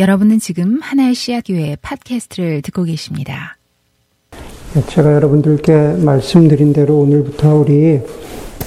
여러분은 0.00 0.38
지금 0.38 0.78
하나의 0.80 1.14
씨앗교회 1.14 1.76
팟캐스트를 1.82 2.62
듣고 2.62 2.84
계십니다. 2.84 3.58
네, 4.72 4.82
제가 4.86 5.12
여러분들께 5.12 5.96
말씀드린 6.02 6.72
대로 6.72 7.00
오늘부터 7.00 7.56
우리 7.56 8.00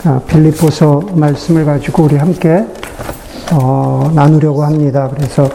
아, 0.05 0.21
빌립보서 0.27 0.99
말씀을 1.15 1.65
가지고 1.65 2.03
우리 2.03 2.17
함께 2.17 2.63
어, 3.51 4.11
나누려고 4.13 4.63
합니다. 4.63 5.09
그래서 5.11 5.49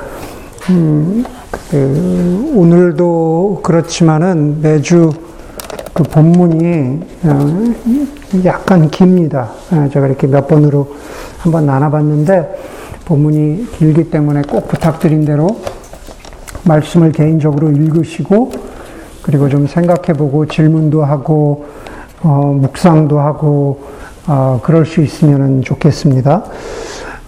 음, 0.71 1.25
그, 1.71 2.53
오늘도 2.57 3.61
그렇지만은 3.63 4.61
매주 4.61 5.13
그 5.95 6.03
본문이 6.03 7.01
어, 7.23 7.75
약간 8.45 8.91
깁니다. 8.91 9.53
아, 9.71 9.89
제가 9.93 10.09
이렇게 10.09 10.27
몇 10.27 10.49
번으로 10.49 10.97
한번 11.39 11.67
나눠봤는데 11.67 12.78
본문이 13.09 13.67
길기 13.79 14.11
때문에 14.11 14.43
꼭 14.43 14.69
부탁드린 14.69 15.25
대로 15.25 15.63
말씀을 16.65 17.11
개인적으로 17.11 17.71
읽으시고 17.71 18.53
그리고 19.23 19.49
좀 19.49 19.67
생각해 19.67 20.13
보고 20.13 20.47
질문도 20.47 21.03
하고 21.03 21.65
어, 22.23 22.55
묵상도 22.61 23.19
하고 23.19 23.81
어, 24.27 24.61
그럴 24.63 24.85
수 24.85 25.01
있으면 25.01 25.63
좋겠습니다. 25.63 26.45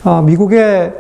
어, 0.05 0.23
미국에 0.23 0.93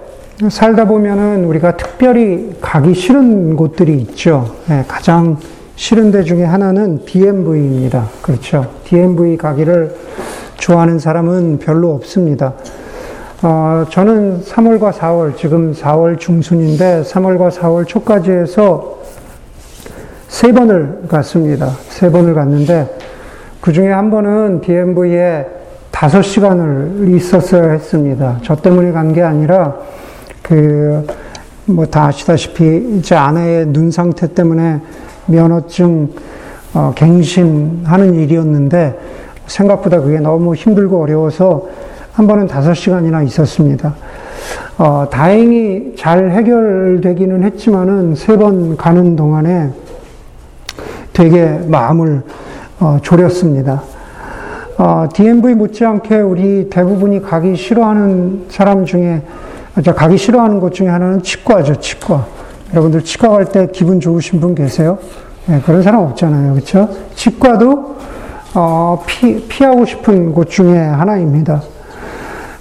살다 0.48 0.86
보면은 0.86 1.44
우리가 1.44 1.76
특별히 1.76 2.56
가기 2.62 2.94
싫은 2.94 3.56
곳들이 3.56 3.98
있죠. 3.98 4.56
네, 4.66 4.82
가장 4.88 5.36
싫은 5.76 6.10
데 6.10 6.22
중에 6.22 6.44
하나는 6.44 7.04
DMV입니다. 7.04 8.08
그렇죠. 8.22 8.66
DMV 8.84 9.36
가기를 9.36 9.94
좋아하는 10.56 10.98
사람은 10.98 11.58
별로 11.58 11.92
없습니다. 11.92 12.54
어, 13.42 13.86
저는 13.88 14.42
3월과 14.42 14.92
4월, 14.92 15.36
지금 15.36 15.72
4월 15.72 16.18
중순인데 16.18 17.02
3월과 17.02 17.50
4월 17.50 17.86
초까지 17.86 18.30
해서 18.30 18.98
세 20.28 20.52
번을 20.52 21.02
갔습니다. 21.08 21.68
세 21.88 22.10
번을 22.10 22.34
갔는데 22.34 22.98
그 23.60 23.72
중에 23.72 23.90
한 23.90 24.10
번은 24.10 24.60
DMV에 24.60 25.46
5시간을 25.90 27.14
있었어야 27.14 27.70
했습니다. 27.72 28.38
저 28.42 28.56
때문에 28.56 28.92
간 28.92 29.12
게 29.12 29.22
아니라 29.22 29.74
그, 30.42 31.06
뭐 31.66 31.86
다 31.86 32.06
아시다시피 32.06 32.96
이제 32.98 33.14
아내의 33.14 33.66
눈 33.66 33.90
상태 33.90 34.32
때문에 34.32 34.80
면허증 35.26 36.10
어, 36.74 36.92
갱신하는 36.94 38.14
일이었는데 38.14 38.98
생각보다 39.46 40.00
그게 40.00 40.20
너무 40.20 40.54
힘들고 40.54 41.02
어려워서 41.02 41.68
한 42.12 42.26
번은 42.26 42.46
다섯 42.46 42.74
시간이나 42.74 43.22
있었습니다. 43.22 43.94
어, 44.78 45.06
다행히 45.10 45.94
잘 45.96 46.30
해결되기는 46.30 47.42
했지만은 47.44 48.14
세 48.14 48.36
번 48.36 48.76
가는 48.76 49.14
동안에 49.16 49.70
되게 51.12 51.44
마음을 51.66 52.22
어, 52.80 52.98
졸였습니다. 53.02 53.82
어, 54.78 55.06
DMV 55.12 55.54
못지않게 55.54 56.16
우리 56.20 56.70
대부분이 56.70 57.20
가기 57.22 57.54
싫어하는 57.54 58.46
사람 58.48 58.86
중에, 58.86 59.20
아, 59.76 59.82
가기 59.92 60.16
싫어하는 60.16 60.58
곳 60.60 60.72
중에 60.72 60.88
하나는 60.88 61.22
치과죠, 61.22 61.76
치과. 61.76 62.24
여러분들 62.72 63.02
치과 63.04 63.28
갈 63.28 63.44
때 63.44 63.68
기분 63.72 64.00
좋으신 64.00 64.40
분 64.40 64.54
계세요? 64.54 64.98
네, 65.46 65.60
그런 65.66 65.82
사람 65.82 66.00
없잖아요. 66.04 66.54
그렇죠? 66.54 66.88
치과도 67.14 67.96
어, 68.54 69.02
피, 69.06 69.46
피하고 69.48 69.84
싶은 69.84 70.32
곳 70.32 70.48
중에 70.48 70.78
하나입니다. 70.78 71.60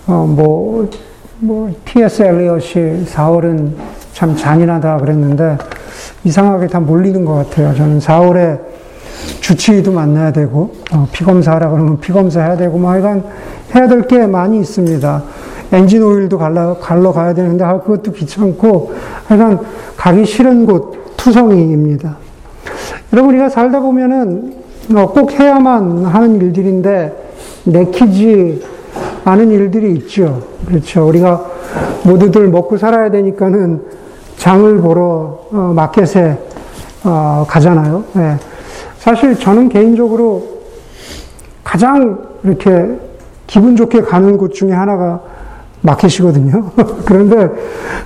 어, 0.10 0.26
뭐, 0.28 0.90
뭐, 1.38 1.70
T.S. 1.86 2.24
엘리엇이 2.24 3.06
4월은 3.06 3.74
참 4.14 4.36
잔인하다 4.36 4.98
그랬는데, 4.98 5.56
이상하게 6.24 6.66
다 6.66 6.80
몰리는 6.80 7.24
것 7.24 7.36
같아요. 7.36 7.76
저는 7.76 8.00
4월에 8.00 8.60
주치의도 9.42 9.92
만나야 9.92 10.32
되고, 10.32 10.72
어, 10.92 11.08
피검사 11.12 11.54
하라 11.54 11.70
그러면 11.70 12.00
피검사 12.00 12.42
해야 12.42 12.58
되고, 12.58 12.80
뭐, 12.80 12.90
하여간 12.90 13.24
해야 13.76 13.88
될 13.88 14.08
게 14.08 14.26
많이 14.26 14.60
있습니다. 14.60 15.24
엔진 15.74 16.02
오일도 16.02 16.40
갈러, 16.40 16.80
갈러 16.80 17.12
가야 17.12 17.36
되는데, 17.36 17.64
아, 17.64 17.80
그것도 17.80 18.12
귀찮고, 18.14 18.92
하여간 19.28 19.60
가기 19.96 20.26
싫은 20.26 20.66
곳, 20.66 21.16
투성이입니다. 21.18 22.18
여러분, 23.14 23.36
우리가 23.36 23.50
살다 23.50 23.80
보면은 23.80 24.58
어, 24.96 25.12
꼭 25.12 25.34
해야만 25.34 26.06
하는 26.06 26.42
일들인데, 26.42 27.14
내키지 27.66 28.79
많은 29.24 29.52
일들이 29.52 29.94
있죠. 29.96 30.42
그렇죠. 30.66 31.08
우리가 31.08 31.46
모두들 32.04 32.48
먹고 32.50 32.78
살아야 32.78 33.12
되니까는 33.12 33.82
장을 34.38 34.78
보러 34.78 35.40
어, 35.52 35.74
마켓에 35.76 36.38
어, 37.04 37.46
가잖아요. 37.48 38.04
네. 38.14 38.38
사실 38.98 39.38
저는 39.38 39.70
개인적으로 39.70 40.60
가장 41.64 42.20
이렇게 42.44 43.00
기분 43.48 43.76
좋게 43.76 44.02
가는 44.02 44.38
곳 44.38 44.54
중에 44.54 44.72
하나가 44.72 45.22
마켓이거든요. 45.82 46.72
그런데 47.06 47.36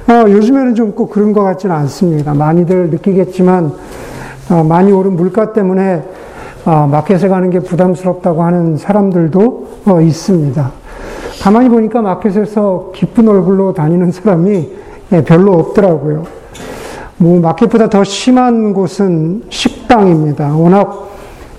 어, 0.07 0.29
요즘에는 0.29 0.75
좀 0.75 0.94
꼭 0.96 1.09
그런 1.09 1.34
것 1.34 1.44
같지는 1.44 1.75
않습니다. 1.75 2.34
많이들 2.34 2.90
느끼겠지만 2.91 3.73
어, 4.50 4.63
많이 4.63 4.91
오른 4.91 5.16
물가 5.16 5.53
때문에 5.53 6.03
어, 6.66 6.88
마켓에 6.90 7.28
가는 7.28 7.50
게 7.50 7.59
부담스럽다고 7.59 8.44
하는 8.44 8.78
사람들도 8.78 9.68
어, 9.85 10.02
있습니다. 10.02 10.82
가만히 11.43 11.67
보니까 11.67 12.01
마켓에서 12.01 12.91
기쁜 12.95 13.27
얼굴로 13.27 13.73
다니는 13.73 14.13
사람이 14.13 14.71
예, 15.11 15.23
별로 15.25 15.51
없더라고요. 15.51 16.23
뭐 17.17 17.41
마켓보다 17.41 17.89
더 17.89 18.05
심한 18.05 18.73
곳은 18.73 19.43
식당입니다. 19.49 20.55
워낙 20.55 21.09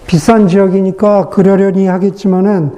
비싼 0.07 0.49
지역이니까 0.49 1.29
그러려니 1.29 1.87
하겠지만은 1.87 2.73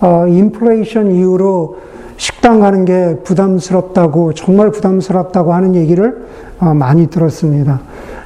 어, 0.00 0.26
인플레이션 0.26 1.12
이후로 1.12 1.76
식당 2.16 2.58
가는 2.58 2.84
게 2.84 3.18
부담스럽다고 3.22 4.34
정말 4.34 4.72
부담스럽다고 4.72 5.54
하는 5.54 5.76
얘기를 5.76 6.26
어, 6.58 6.74
많이 6.74 7.06
들었습니다. 7.06 7.82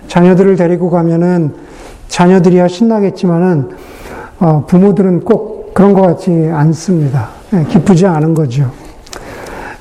자녀들을 0.08 0.56
데리고 0.56 0.88
가면은 0.88 1.52
자녀들이야 2.08 2.66
신나겠지만은 2.66 3.68
어, 4.40 4.64
부모들은 4.66 5.20
꼭 5.20 5.74
그런 5.74 5.92
것 5.92 6.00
같지 6.00 6.50
않습니다. 6.50 7.35
예, 7.52 7.64
기쁘지 7.64 8.06
않은 8.06 8.34
거죠. 8.34 8.70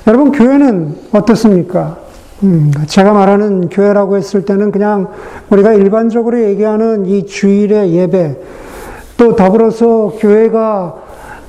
여러분, 0.06 0.30
교회는 0.30 0.96
어떻습니까? 1.12 1.96
음, 2.42 2.70
제가 2.86 3.12
말하는 3.12 3.68
교회라고 3.70 4.16
했을 4.16 4.44
때는 4.44 4.70
그냥 4.70 5.08
우리가 5.50 5.72
일반적으로 5.72 6.42
얘기하는 6.44 7.06
이 7.06 7.26
주일의 7.26 7.92
예배, 7.92 8.36
또 9.16 9.34
더불어서 9.34 10.12
교회가 10.18 10.94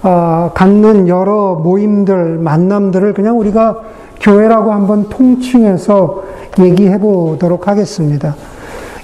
어, 0.04 0.52
갖는 0.54 1.08
여러 1.08 1.56
모임들, 1.56 2.38
만남들을 2.38 3.14
그냥 3.14 3.38
우리가 3.40 3.82
교회라고 4.22 4.72
한번 4.72 5.10
통칭해서 5.10 6.24
얘기해 6.60 7.00
보도록 7.00 7.68
하겠습니다. 7.68 8.36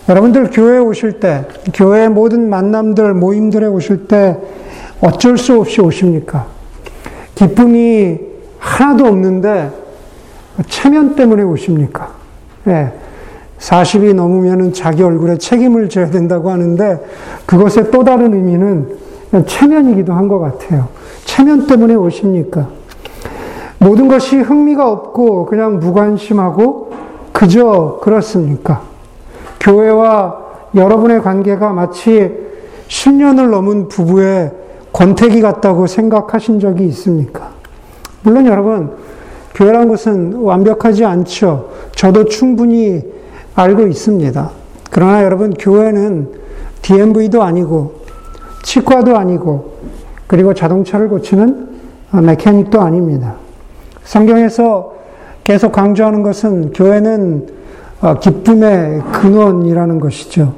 여러분들 0.07 0.50
교회 0.51 0.78
오실 0.80 1.19
때, 1.19 1.45
교회 1.74 2.07
모든 2.07 2.50
만남들, 2.50 3.13
모임들에 3.13 3.68
오실 3.68 4.07
때 4.07 4.38
어쩔 5.01 5.38
수 5.38 5.59
없이 5.59 5.81
오십니까? 5.81 6.53
기쁨이 7.35 8.19
하나도 8.59 9.05
없는데 9.05 9.71
체면 10.67 11.16
때문에 11.16 11.44
오십니까? 11.44 12.11
예. 12.67 12.91
40이 13.59 14.13
넘으면 14.13 14.73
자기 14.73 15.03
얼굴에 15.03 15.38
책임을 15.38 15.89
져야 15.89 16.09
된다고 16.09 16.51
하는데 16.51 17.05
그것의 17.45 17.91
또 17.91 18.03
다른 18.03 18.33
의미는 18.33 18.97
체면이기도 19.47 20.13
한 20.13 20.27
것 20.27 20.39
같아요. 20.39 20.89
체면 21.25 21.66
때문에 21.67 21.95
오십니까? 21.95 22.67
모든 23.79 24.07
것이 24.07 24.38
흥미가 24.38 24.89
없고 24.89 25.45
그냥 25.45 25.79
무관심하고 25.79 26.94
그저 27.31 28.00
그렇습니까? 28.01 28.83
교회와 29.59 30.38
여러분의 30.75 31.21
관계가 31.21 31.71
마치 31.74 32.31
10년을 32.88 33.50
넘은 33.50 33.88
부부의 33.88 34.51
권태기 34.94 35.42
같다고 35.42 35.88
생각하신 35.88 36.60
적이 36.60 36.86
있습니까? 36.86 37.51
물론 38.22 38.45
여러분, 38.45 38.92
교회란 39.56 39.88
것은 39.88 40.34
완벽하지 40.34 41.04
않죠. 41.04 41.69
저도 41.95 42.25
충분히 42.25 43.04
알고 43.56 43.88
있습니다. 43.88 44.50
그러나 44.90 45.24
여러분, 45.24 45.54
교회는 45.54 46.30
DMV도 46.81 47.44
아니고, 47.44 48.01
치과도 48.63 49.18
아니고, 49.18 49.74
그리고 50.28 50.54
자동차를 50.54 51.10
고치는 51.10 51.69
메케닉도 52.12 52.80
아닙니다. 52.80 53.36
성경에서 54.04 54.94
계속 55.44 55.72
강조하는 55.72 56.24
것은 56.24 56.72
교회는 56.72 57.48
어, 58.01 58.19
기쁨의 58.19 59.01
근원이라는 59.13 60.00
것이죠. 60.00 60.54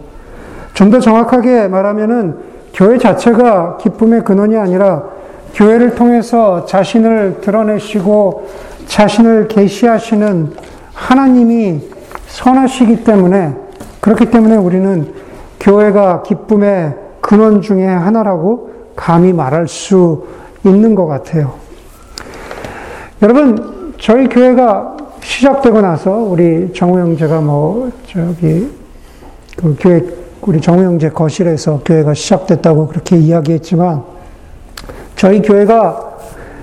좀 0.74 0.90
더 0.90 1.00
정확하게 1.00 1.68
말하면은 1.68 2.55
교회 2.76 2.98
자체가 2.98 3.78
기쁨의 3.78 4.26
근원이 4.26 4.58
아니라 4.58 5.04
교회를 5.54 5.96
통해서 5.96 6.66
자신을 6.66 7.40
드러내시고 7.40 8.50
자신을 8.86 9.48
계시하시는 9.48 10.52
하나님이 10.94 11.80
선하시기 12.28 13.06
때문에 13.06 13.56
그렇기 14.02 14.30
때문에 14.30 14.58
우리는 14.58 15.14
교회가 15.62 16.24
기쁨의 16.24 16.96
근원 17.22 17.62
중에 17.62 17.88
하나라고 17.88 18.72
감히 18.96 19.32
말할 19.32 19.70
수 19.70 20.26
있는 20.66 20.96
것 20.96 21.06
같아요. 21.08 21.54
여러분, 23.22 23.94
저희 23.98 24.28
교회가 24.28 24.98
시작되고 25.22 25.80
나서 25.80 26.12
우리 26.12 26.74
정우 26.74 27.00
형제가 27.00 27.40
뭐 27.40 27.90
저기 28.06 28.70
그 29.56 29.76
교회 29.80 30.25
우리 30.48 30.62
정우 30.62 30.84
형제 30.84 31.10
거실에서 31.10 31.82
교회가 31.84 32.14
시작됐다고 32.14 32.88
그렇게 32.88 33.18
이야기했지만 33.18 34.04
저희 35.16 35.42
교회가 35.42 36.18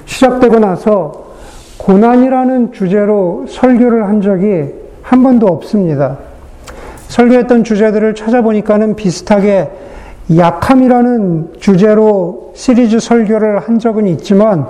시작되고 0.06 0.61
나서 0.61 1.25
고난이라는 1.79 2.73
주제로 2.73 3.44
설교를 3.49 4.06
한 4.06 4.20
적이 4.20 4.73
한 5.02 5.25
번도 5.25 5.49
없습니다. 5.49 6.19
설교했던 7.08 7.64
주제들을 7.64 8.14
찾아보니까는 8.14 8.94
비슷하게 8.94 9.70
약함이라는 10.37 11.55
주제로 11.58 12.52
시리즈 12.55 13.00
설교를 13.00 13.58
한 13.58 13.81
적은 13.81 14.06
있지만 14.06 14.64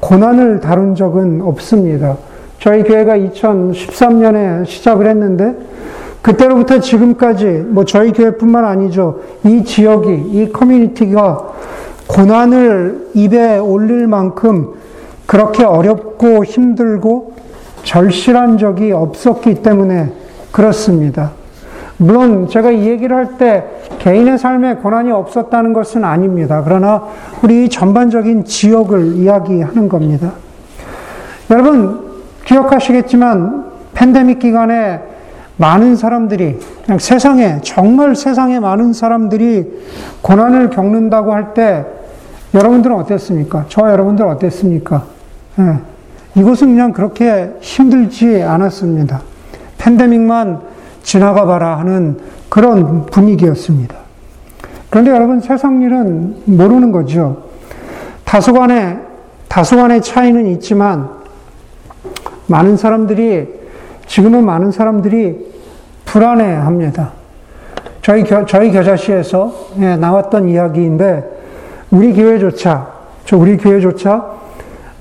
고난을 0.00 0.60
다룬 0.60 0.94
적은 0.94 1.42
없습니다. 1.42 2.16
저희 2.58 2.82
교회가 2.84 3.18
2013년에 3.18 4.64
시작을 4.64 5.06
했는데 5.08 5.54
그때로부터 6.26 6.80
지금까지 6.80 7.66
뭐 7.68 7.84
저희 7.84 8.10
교회뿐만 8.10 8.64
아니죠. 8.64 9.20
이 9.44 9.62
지역이 9.62 10.12
이 10.32 10.52
커뮤니티가 10.52 11.52
고난을 12.08 13.10
입에 13.14 13.58
올릴 13.58 14.08
만큼 14.08 14.72
그렇게 15.26 15.62
어렵고 15.62 16.44
힘들고 16.44 17.34
절실한 17.84 18.58
적이 18.58 18.90
없었기 18.90 19.62
때문에 19.62 20.12
그렇습니다. 20.50 21.30
물론 21.96 22.48
제가 22.48 22.72
이 22.72 22.88
얘기를 22.88 23.16
할 23.16 23.38
때 23.38 23.64
개인의 24.00 24.38
삶에 24.38 24.76
고난이 24.76 25.12
없었다는 25.12 25.72
것은 25.72 26.02
아닙니다. 26.02 26.62
그러나 26.64 27.04
우리 27.44 27.68
전반적인 27.68 28.46
지역을 28.46 29.14
이야기하는 29.14 29.88
겁니다. 29.88 30.32
여러분 31.52 32.00
기억하시겠지만 32.44 33.66
팬데믹 33.94 34.40
기간에 34.40 35.15
많은 35.56 35.96
사람들이 35.96 36.58
그냥 36.84 36.98
세상에 36.98 37.60
정말 37.62 38.14
세상에 38.14 38.60
많은 38.60 38.92
사람들이 38.92 39.82
고난을 40.22 40.70
겪는다고 40.70 41.32
할 41.32 41.54
때 41.54 41.84
여러분들은 42.54 42.96
어땠습니까? 42.96 43.66
저와 43.68 43.92
여러분들 43.92 44.26
어땠습니까? 44.26 45.04
네. 45.56 45.78
이곳은 46.36 46.68
그냥 46.68 46.92
그렇게 46.92 47.54
힘들지 47.60 48.42
않았습니다. 48.42 49.22
팬데믹만 49.78 50.60
지나가 51.02 51.44
봐라 51.46 51.78
하는 51.78 52.18
그런 52.48 53.06
분위기였습니다. 53.06 53.96
그런데 54.90 55.10
여러분 55.10 55.40
세상 55.40 55.82
일은 55.82 56.36
모르는 56.44 56.92
거죠. 56.92 57.44
다소간의 58.24 58.98
다소간의 59.48 60.02
차이는 60.02 60.46
있지만 60.48 61.08
많은 62.46 62.76
사람들이 62.76 63.55
지금은 64.06 64.44
많은 64.44 64.70
사람들이 64.70 65.54
불안해 66.04 66.54
합니다. 66.54 67.12
저희 68.02 68.22
겨, 68.22 68.46
저희 68.46 68.70
겨자시에서 68.70 69.52
예, 69.80 69.96
나왔던 69.96 70.48
이야기인데 70.48 71.24
우리 71.90 72.12
교회조차 72.14 72.86
저 73.24 73.36
우리 73.36 73.56
교회조차 73.56 74.24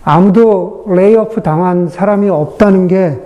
아무도 0.04 0.86
레이오프 0.88 1.42
당한 1.42 1.88
사람이 1.88 2.30
없다는 2.30 2.88
게 2.88 3.20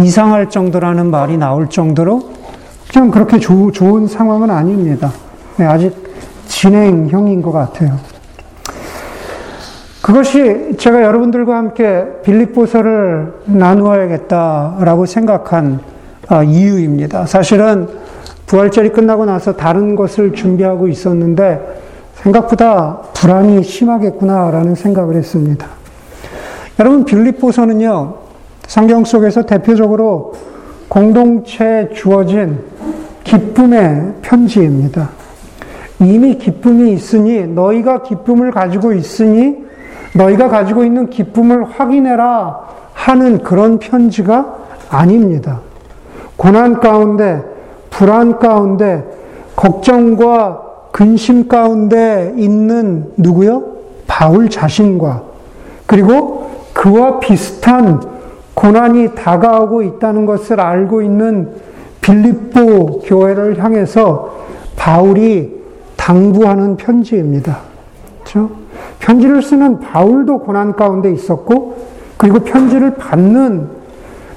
이상할 0.00 0.50
정도라는 0.50 1.10
말이 1.10 1.36
나올 1.36 1.68
정도로 1.68 2.22
그냥 2.92 3.10
그렇게 3.10 3.38
조, 3.38 3.70
좋은 3.72 4.06
상황은 4.06 4.50
아닙니다. 4.50 5.10
네, 5.56 5.66
아직 5.66 5.92
진행형인 6.46 7.42
것 7.42 7.52
같아요. 7.52 7.98
그것이 10.08 10.74
제가 10.78 11.02
여러분들과 11.02 11.54
함께 11.54 12.02
빌립보서를 12.22 13.30
나누어야겠다라고 13.44 15.04
생각한 15.04 15.80
아, 16.28 16.42
이유입니다. 16.42 17.26
사실은 17.26 17.86
부활절이 18.46 18.88
끝나고 18.88 19.26
나서 19.26 19.54
다른 19.54 19.96
것을 19.96 20.32
준비하고 20.32 20.88
있었는데 20.88 21.60
생각보다 22.14 23.02
불안이 23.12 23.62
심하겠구나라는 23.62 24.76
생각을 24.76 25.14
했습니다. 25.14 25.66
여러분 26.80 27.04
빌립보서는요 27.04 28.14
성경 28.66 29.04
속에서 29.04 29.42
대표적으로 29.42 30.32
공동체에 30.88 31.90
주어진 31.92 32.60
기쁨의 33.24 34.14
편지입니다. 34.22 35.10
이미 36.00 36.38
기쁨이 36.38 36.94
있으니 36.94 37.46
너희가 37.46 38.04
기쁨을 38.04 38.52
가지고 38.52 38.94
있으니 38.94 39.67
너희가 40.14 40.48
가지고 40.48 40.84
있는 40.84 41.10
기쁨을 41.10 41.64
확인해라 41.64 42.60
하는 42.92 43.42
그런 43.42 43.78
편지가 43.78 44.56
아닙니다. 44.90 45.60
고난 46.36 46.80
가운데, 46.80 47.42
불안 47.90 48.38
가운데, 48.38 49.04
걱정과 49.56 50.62
근심 50.92 51.48
가운데 51.48 52.34
있는 52.36 53.12
누구요? 53.16 53.78
바울 54.06 54.48
자신과 54.48 55.22
그리고 55.86 56.50
그와 56.72 57.20
비슷한 57.20 58.00
고난이 58.54 59.14
다가오고 59.14 59.82
있다는 59.82 60.26
것을 60.26 60.60
알고 60.60 61.02
있는 61.02 61.50
빌립보 62.00 63.00
교회를 63.04 63.62
향해서 63.62 64.36
바울이 64.76 65.56
당부하는 65.96 66.76
편지입니다. 66.76 67.58
그렇죠? 68.22 68.50
편지를 69.00 69.42
쓰는 69.42 69.80
바울도 69.80 70.40
고난 70.40 70.74
가운데 70.74 71.10
있었고, 71.12 71.76
그리고 72.16 72.40
편지를 72.40 72.94
받는 72.96 73.68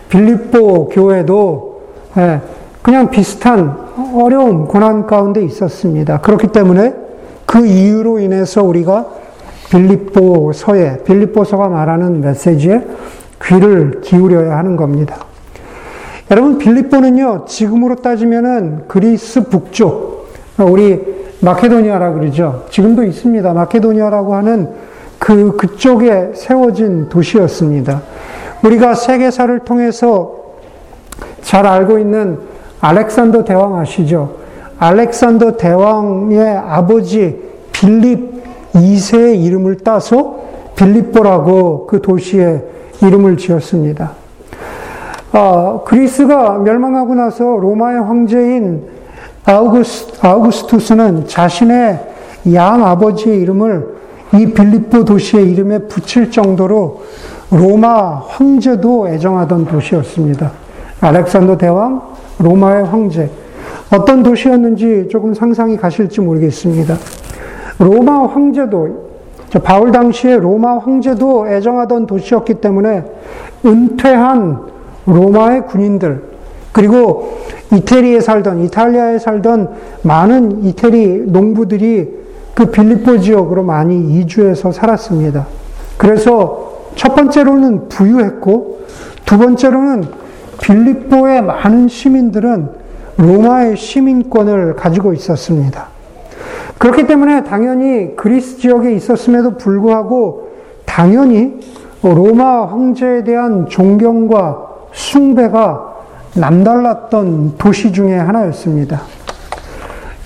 빌립보 0.10 0.90
교회도 0.90 1.82
예, 2.18 2.42
그냥 2.82 3.10
비슷한 3.10 3.78
어려움, 4.16 4.68
고난 4.68 5.08
가운데 5.08 5.44
있었습니다. 5.44 6.20
그렇기 6.20 6.48
때문에 6.48 6.94
그 7.46 7.66
이유로 7.66 8.20
인해서 8.20 8.64
우리가 8.64 9.08
빌립보서에, 9.70 11.04
빌립보서가 11.04 11.70
말하는 11.70 12.22
메시지에 12.22 12.86
귀를 13.44 14.02
기울여야 14.02 14.58
하는 14.58 14.76
겁니다. 14.76 15.18
여러분, 16.30 16.58
빌립보는요, 16.58 17.46
지금으로 17.46 17.96
따지면은 17.96 18.84
그리스 18.88 19.44
북쪽, 19.44 20.28
우리 20.60 21.21
마케도니아라 21.42 22.14
그러죠. 22.14 22.66
지금도 22.70 23.04
있습니다. 23.04 23.54
마케도니아라고 23.54 24.36
하는 24.36 24.70
그, 25.18 25.56
그쪽에 25.58 26.32
세워진 26.34 27.10
도시였습니다. 27.10 28.02
우리가 28.64 28.94
세계사를 28.96 29.60
통해서 29.60 30.36
잘 31.42 31.66
알고 31.66 32.00
있는 32.00 32.40
알렉산더 32.80 33.44
대왕 33.44 33.76
아시죠? 33.76 34.36
알렉산더 34.80 35.58
대왕의 35.58 36.48
아버지 36.48 37.40
빌립 37.72 38.42
2세의 38.74 39.44
이름을 39.44 39.78
따서 39.78 40.40
빌립보라고 40.76 41.88
그 41.88 42.02
도시에 42.02 42.64
이름을 43.04 43.38
지었습니다. 43.38 44.12
어, 45.34 45.84
그리스가 45.86 46.58
멸망하고 46.60 47.16
나서 47.16 47.44
로마의 47.44 48.02
황제인 48.02 49.01
아우구스, 49.46 50.14
아우구스투스는 50.22 51.28
자신의 51.28 52.00
양 52.54 52.86
아버지의 52.86 53.40
이름을 53.42 54.02
이 54.34 54.46
빌립보 54.54 55.04
도시의 55.06 55.52
이름에 55.52 55.80
붙일 55.80 56.32
정도로 56.32 57.02
로마 57.50 58.22
황제도 58.28 59.08
애정하던 59.10 59.66
도시였습니다. 59.66 60.52
알렉산더 61.02 61.58
대왕, 61.58 62.02
로마의 62.40 62.86
황제. 62.86 63.30
어떤 63.92 64.24
도시였는지 64.24 65.10
조금 65.12 65.34
상상이 65.34 65.76
가실지 65.76 66.22
모르겠습니다. 66.22 66.96
로마 67.78 68.28
황제도 68.28 69.12
바울 69.64 69.92
당시에 69.92 70.38
로마 70.38 70.78
황제도 70.78 71.48
애정하던 71.48 72.06
도시였기 72.06 72.56
때문에 72.56 73.04
은퇴한 73.66 74.60
로마의 75.06 75.68
군인들, 75.68 76.31
그리고 76.72 77.38
이태리에 77.74 78.22
살던, 78.22 78.64
이탈리아에 78.64 79.20
살던 79.20 79.70
많은 80.04 80.64
이태리 80.66 81.26
농부들이 81.28 82.22
그 82.54 82.66
빌립보 82.66 83.20
지역으로 83.20 83.64
많이 83.64 84.20
이주해서 84.20 84.72
살았습니다. 84.72 85.48
그래서 85.98 86.90
첫 86.96 87.16
번째로는 87.16 87.90
부유했고, 87.90 88.82
두 89.26 89.38
번째로는 89.38 90.04
빌립보의 90.62 91.42
많은 91.42 91.88
시민들은 91.88 92.70
로마의 93.18 93.78
시민권을 93.78 94.76
가지고 94.76 95.14
있었습니다. 95.14 95.88
그렇기 96.78 97.06
때문에 97.06 97.44
당연히 97.44 98.16
그리스 98.16 98.58
지역에 98.58 98.94
있었음에도 98.94 99.58
불구하고 99.58 100.50
당연히 100.86 101.60
로마 102.02 102.66
황제에 102.66 103.24
대한 103.24 103.68
존경과 103.68 104.70
숭배가 104.92 105.91
남달랐던 106.34 107.58
도시 107.58 107.92
중에 107.92 108.16
하나였습니다. 108.16 109.02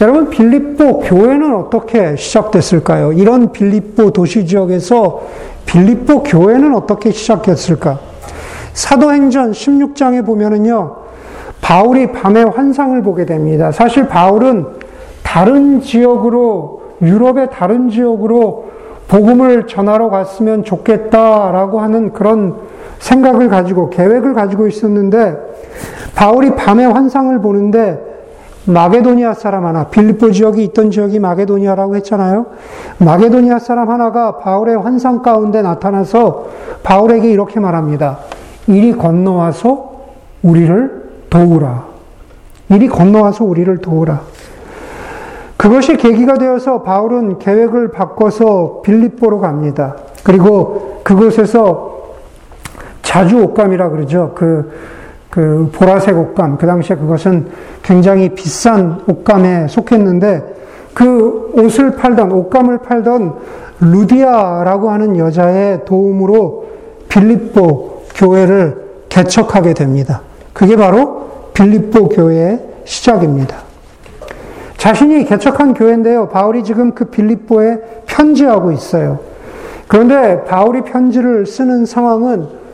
여러분, 0.01 0.29
빌립보 0.29 1.00
교회는 1.00 1.55
어떻게 1.55 2.15
시작됐을까요? 2.15 3.13
이런 3.13 3.51
빌립보 3.51 4.12
도시 4.12 4.45
지역에서 4.45 5.21
빌립보 5.65 6.24
교회는 6.24 6.75
어떻게 6.75 7.12
시작했을까? 7.12 8.00
사도행전 8.74 9.53
16장에 9.53 10.25
보면은요, 10.25 10.97
바울이 11.62 12.12
밤에 12.12 12.43
환상을 12.43 13.01
보게 13.01 13.25
됩니다. 13.25 13.71
사실 13.71 14.07
바울은 14.07 14.65
다른 15.24 15.81
지역으로, 15.81 16.81
유럽의 17.01 17.50
다른 17.51 17.89
지역으로 17.89 18.65
복음을 19.07 19.65
전하러 19.65 20.09
갔으면 20.09 20.63
좋겠다라고 20.63 21.79
하는 21.79 22.12
그런 22.12 22.55
생각을 23.00 23.50
가지고, 23.50 23.89
계획을 23.89 24.33
가지고 24.33 24.67
있었는데, 24.67 25.38
바울이 26.15 26.55
밤에 26.55 26.86
환상을 26.86 27.39
보는데, 27.41 28.15
마게도니아 28.65 29.36
사람 29.36 29.65
하나, 29.65 29.88
빌립보 29.88 30.31
지역이 30.31 30.63
있던 30.65 30.89
지역이 30.89 31.19
마게도니아라고 31.19 31.95
했잖아요. 31.98 32.48
마게도니아 32.98 33.60
사람 33.60 33.89
하나가 33.91 34.38
바울의 34.39 34.77
환상 34.77 35.22
가운데 35.22 35.62
나타나서 35.62 36.48
바울에게 36.81 37.29
이렇게 37.29 37.60
말합니다. 37.60 38.19
이리 38.67 38.98
건너와서 38.98 39.91
우리를 40.41 41.05
도우라. 41.29 41.86
이리 42.69 42.88
건너와서 42.88 43.43
우리를 43.43 43.77
도우라. 43.77 44.22
그것이 45.57 45.98
계기가 45.98 46.36
되어서 46.36 46.81
바울은 46.81 47.39
계획을 47.39 47.91
바꿔서 47.91 48.81
빌립보로 48.84 49.39
갑니다. 49.39 49.95
그리고 50.24 51.01
그곳에서 51.03 51.93
자주 53.03 53.43
옷감이라 53.43 53.89
그러죠. 53.89 54.31
그, 54.36 54.72
그 55.35 55.69
보라색 55.73 56.17
옷감. 56.17 56.57
그 56.57 56.65
당시에 56.65 56.95
그것은 56.95 57.47
굉장히 57.83 58.29
비싼 58.29 59.01
옷감에 59.05 59.67
속했는데 59.67 60.55
그 60.93 61.51
옷을 61.57 61.97
팔던, 61.97 62.31
옷감을 62.31 62.77
팔던 62.77 63.33
루디아라고 63.81 64.89
하는 64.89 65.17
여자의 65.17 65.83
도움으로 65.83 66.67
빌립보 67.09 68.03
교회를 68.15 68.77
개척하게 69.09 69.73
됩니다. 69.73 70.21
그게 70.53 70.77
바로 70.77 71.49
빌립보 71.53 72.07
교회의 72.07 72.61
시작입니다. 72.85 73.57
자신이 74.77 75.25
개척한 75.25 75.73
교회인데요. 75.73 76.29
바울이 76.29 76.63
지금 76.63 76.93
그 76.93 77.05
빌립보에 77.05 78.03
편지하고 78.05 78.71
있어요. 78.71 79.19
그런데 79.89 80.45
바울이 80.45 80.83
편지를 80.83 81.45
쓰는 81.45 81.85
상황은 81.85 82.64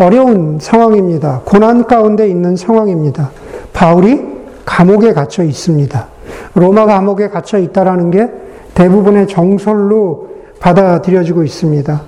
어려운 0.00 0.58
상황입니다. 0.58 1.42
고난 1.44 1.84
가운데 1.86 2.26
있는 2.26 2.56
상황입니다. 2.56 3.30
바울이 3.74 4.22
감옥에 4.64 5.12
갇혀 5.12 5.42
있습니다. 5.44 6.06
로마 6.54 6.86
감옥에 6.86 7.28
갇혀 7.28 7.58
있다라는 7.58 8.10
게 8.10 8.28
대부분의 8.72 9.28
정설로 9.28 10.28
받아들여지고 10.58 11.44
있습니다. 11.44 12.00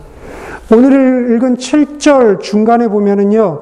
오늘 0.72 1.34
읽은 1.34 1.56
7절 1.58 2.40
중간에 2.40 2.88
보면은요, 2.88 3.60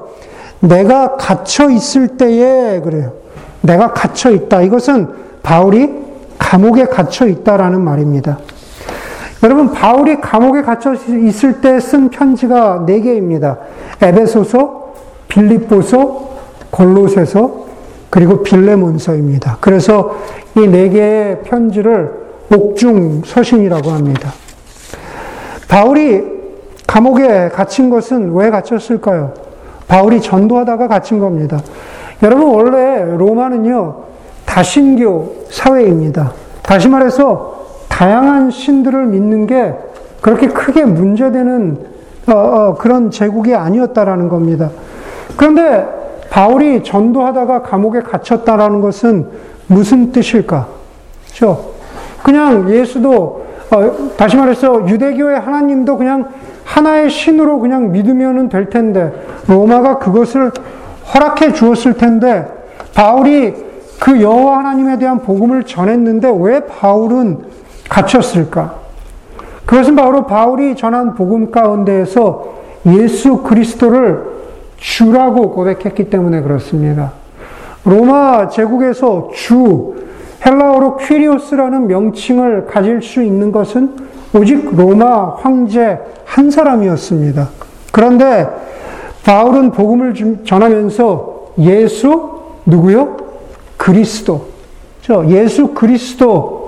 내가 0.61 1.17
갇혀 1.17 1.69
있을 1.69 2.15
때에 2.17 2.79
그래요. 2.79 3.11
내가 3.59 3.91
갇혀 3.91 4.31
있다. 4.31 4.61
이것은 4.61 5.09
바울이 5.43 5.91
감옥에 6.37 6.85
갇혀 6.85 7.27
있다라는 7.27 7.81
말입니다. 7.81 8.39
여러분, 9.43 9.71
바울이 9.71 10.21
감옥에 10.21 10.61
갇혀 10.61 10.93
있을 10.93 11.61
때 11.61 11.79
쓴 11.79 12.09
편지가 12.09 12.83
네 12.85 13.01
개입니다. 13.01 13.57
에베소서, 14.01 14.93
빌립보서, 15.27 16.29
골로새서, 16.69 17.65
그리고 18.09 18.43
빌레몬서입니다. 18.43 19.57
그래서 19.61 20.17
이네 20.55 20.89
개의 20.89 21.41
편지를 21.43 22.11
옥중 22.53 23.23
서신이라고 23.25 23.89
합니다. 23.89 24.33
바울이 25.67 26.23
감옥에 26.85 27.49
갇힌 27.49 27.89
것은 27.89 28.33
왜 28.35 28.49
갇혔을까요? 28.49 29.33
바울이 29.87 30.21
전도하다가 30.21 30.87
갇힌 30.89 31.19
겁니다. 31.19 31.61
여러분, 32.21 32.47
원래 32.53 33.05
로마는요, 33.17 33.95
다신교 34.45 35.45
사회입니다. 35.49 36.33
다시 36.61 36.89
말해서 36.89 37.60
다양한 38.01 38.49
신들을 38.49 39.05
믿는 39.05 39.45
게 39.45 39.75
그렇게 40.21 40.47
크게 40.47 40.85
문제되는 40.85 41.77
어, 42.29 42.33
어, 42.33 42.73
그런 42.73 43.11
제국이 43.11 43.53
아니었다라는 43.53 44.27
겁니다. 44.27 44.71
그런데 45.37 45.85
바울이 46.31 46.83
전도하다가 46.83 47.61
감옥에 47.61 47.99
갇혔다라는 47.99 48.81
것은 48.81 49.27
무슨 49.67 50.11
뜻일까? 50.11 50.67
그렇죠? 51.27 51.73
그냥 52.23 52.71
예수도 52.71 53.45
어, 53.69 54.09
다시 54.17 54.35
말해서 54.35 54.87
유대교의 54.87 55.39
하나님도 55.39 55.95
그냥 55.95 56.29
하나의 56.63 57.11
신으로 57.11 57.59
그냥 57.59 57.91
믿으면 57.91 58.49
될 58.49 58.71
텐데 58.71 59.13
로마가 59.47 59.99
그것을 59.99 60.51
허락해 61.13 61.53
주었을 61.53 61.93
텐데 61.93 62.47
바울이 62.95 63.53
그 63.99 64.19
여호와 64.19 64.57
하나님에 64.57 64.97
대한 64.97 65.19
복음을 65.19 65.65
전했는데 65.65 66.33
왜 66.39 66.65
바울은 66.65 67.61
갇혔을까? 67.91 68.75
그것은 69.65 69.95
바로 69.95 70.25
바울이 70.25 70.75
전한 70.75 71.13
복음 71.13 71.51
가운데에서 71.51 72.53
예수 72.87 73.37
그리스도를 73.43 74.23
주라고 74.77 75.51
고백했기 75.51 76.09
때문에 76.09 76.41
그렇습니다. 76.41 77.11
로마 77.83 78.47
제국에서 78.47 79.29
주, 79.33 79.95
헬라어로 80.45 80.97
퀴리오스라는 80.97 81.87
명칭을 81.87 82.65
가질 82.65 83.01
수 83.01 83.21
있는 83.21 83.51
것은 83.51 83.95
오직 84.33 84.75
로마 84.75 85.35
황제 85.35 85.99
한 86.25 86.49
사람이었습니다. 86.49 87.49
그런데 87.91 88.47
바울은 89.23 89.71
복음을 89.71 90.15
전하면서 90.45 91.51
예수 91.59 92.39
누구요? 92.65 93.17
그리스도. 93.77 94.47
예수 95.27 95.73
그리스도. 95.73 96.60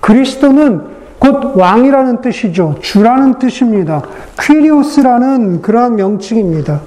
그리스도는 0.00 1.00
곧 1.18 1.56
왕이라는 1.56 2.22
뜻이죠. 2.22 2.76
주라는 2.80 3.38
뜻입니다. 3.38 4.02
퀴리오스라는 4.40 5.60
그러한 5.60 5.96
명칭입니다. 5.96 6.80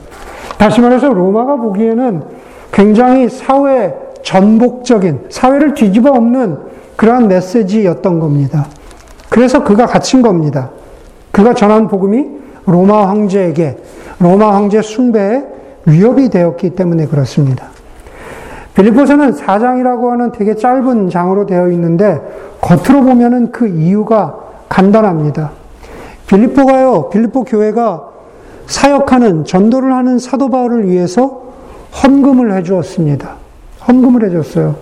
다시 0.57 0.81
말해서 0.81 1.09
로마가 1.09 1.57
보기에는 1.57 2.23
굉장히 2.71 3.29
사회 3.29 3.93
전복적인, 4.23 5.25
사회를 5.29 5.75
뒤집어 5.75 6.11
엎는 6.11 6.57
그러한 6.95 7.27
메시지였던 7.27 8.19
겁니다. 8.19 8.67
그래서 9.29 9.63
그가 9.63 9.85
갇힌 9.85 10.21
겁니다. 10.21 10.71
그가 11.31 11.53
전한 11.53 11.87
복음이 11.87 12.25
로마 12.65 13.09
황제에게, 13.09 13.77
로마 14.19 14.55
황제 14.55 14.81
숭배에 14.81 15.43
위협이 15.85 16.29
되었기 16.29 16.71
때문에 16.71 17.07
그렇습니다. 17.07 17.67
빌리포서는 18.75 19.33
4장이라고 19.33 20.09
하는 20.09 20.31
되게 20.31 20.55
짧은 20.55 21.09
장으로 21.09 21.45
되어 21.45 21.69
있는데 21.69 22.19
겉으로 22.63 23.03
보면은 23.03 23.51
그 23.51 23.67
이유가 23.67 24.37
간단합니다. 24.69 25.51
빌리포가요, 26.27 27.09
빌리포 27.09 27.43
교회가 27.43 28.09
사역하는 28.67 29.43
전도를 29.43 29.93
하는 29.93 30.17
사도 30.17 30.49
바울을 30.49 30.87
위해서 30.87 31.43
헌금을 32.01 32.53
해 32.53 32.63
주었습니다. 32.63 33.35
헌금을 33.87 34.25
해 34.25 34.31
줬어요. 34.31 34.75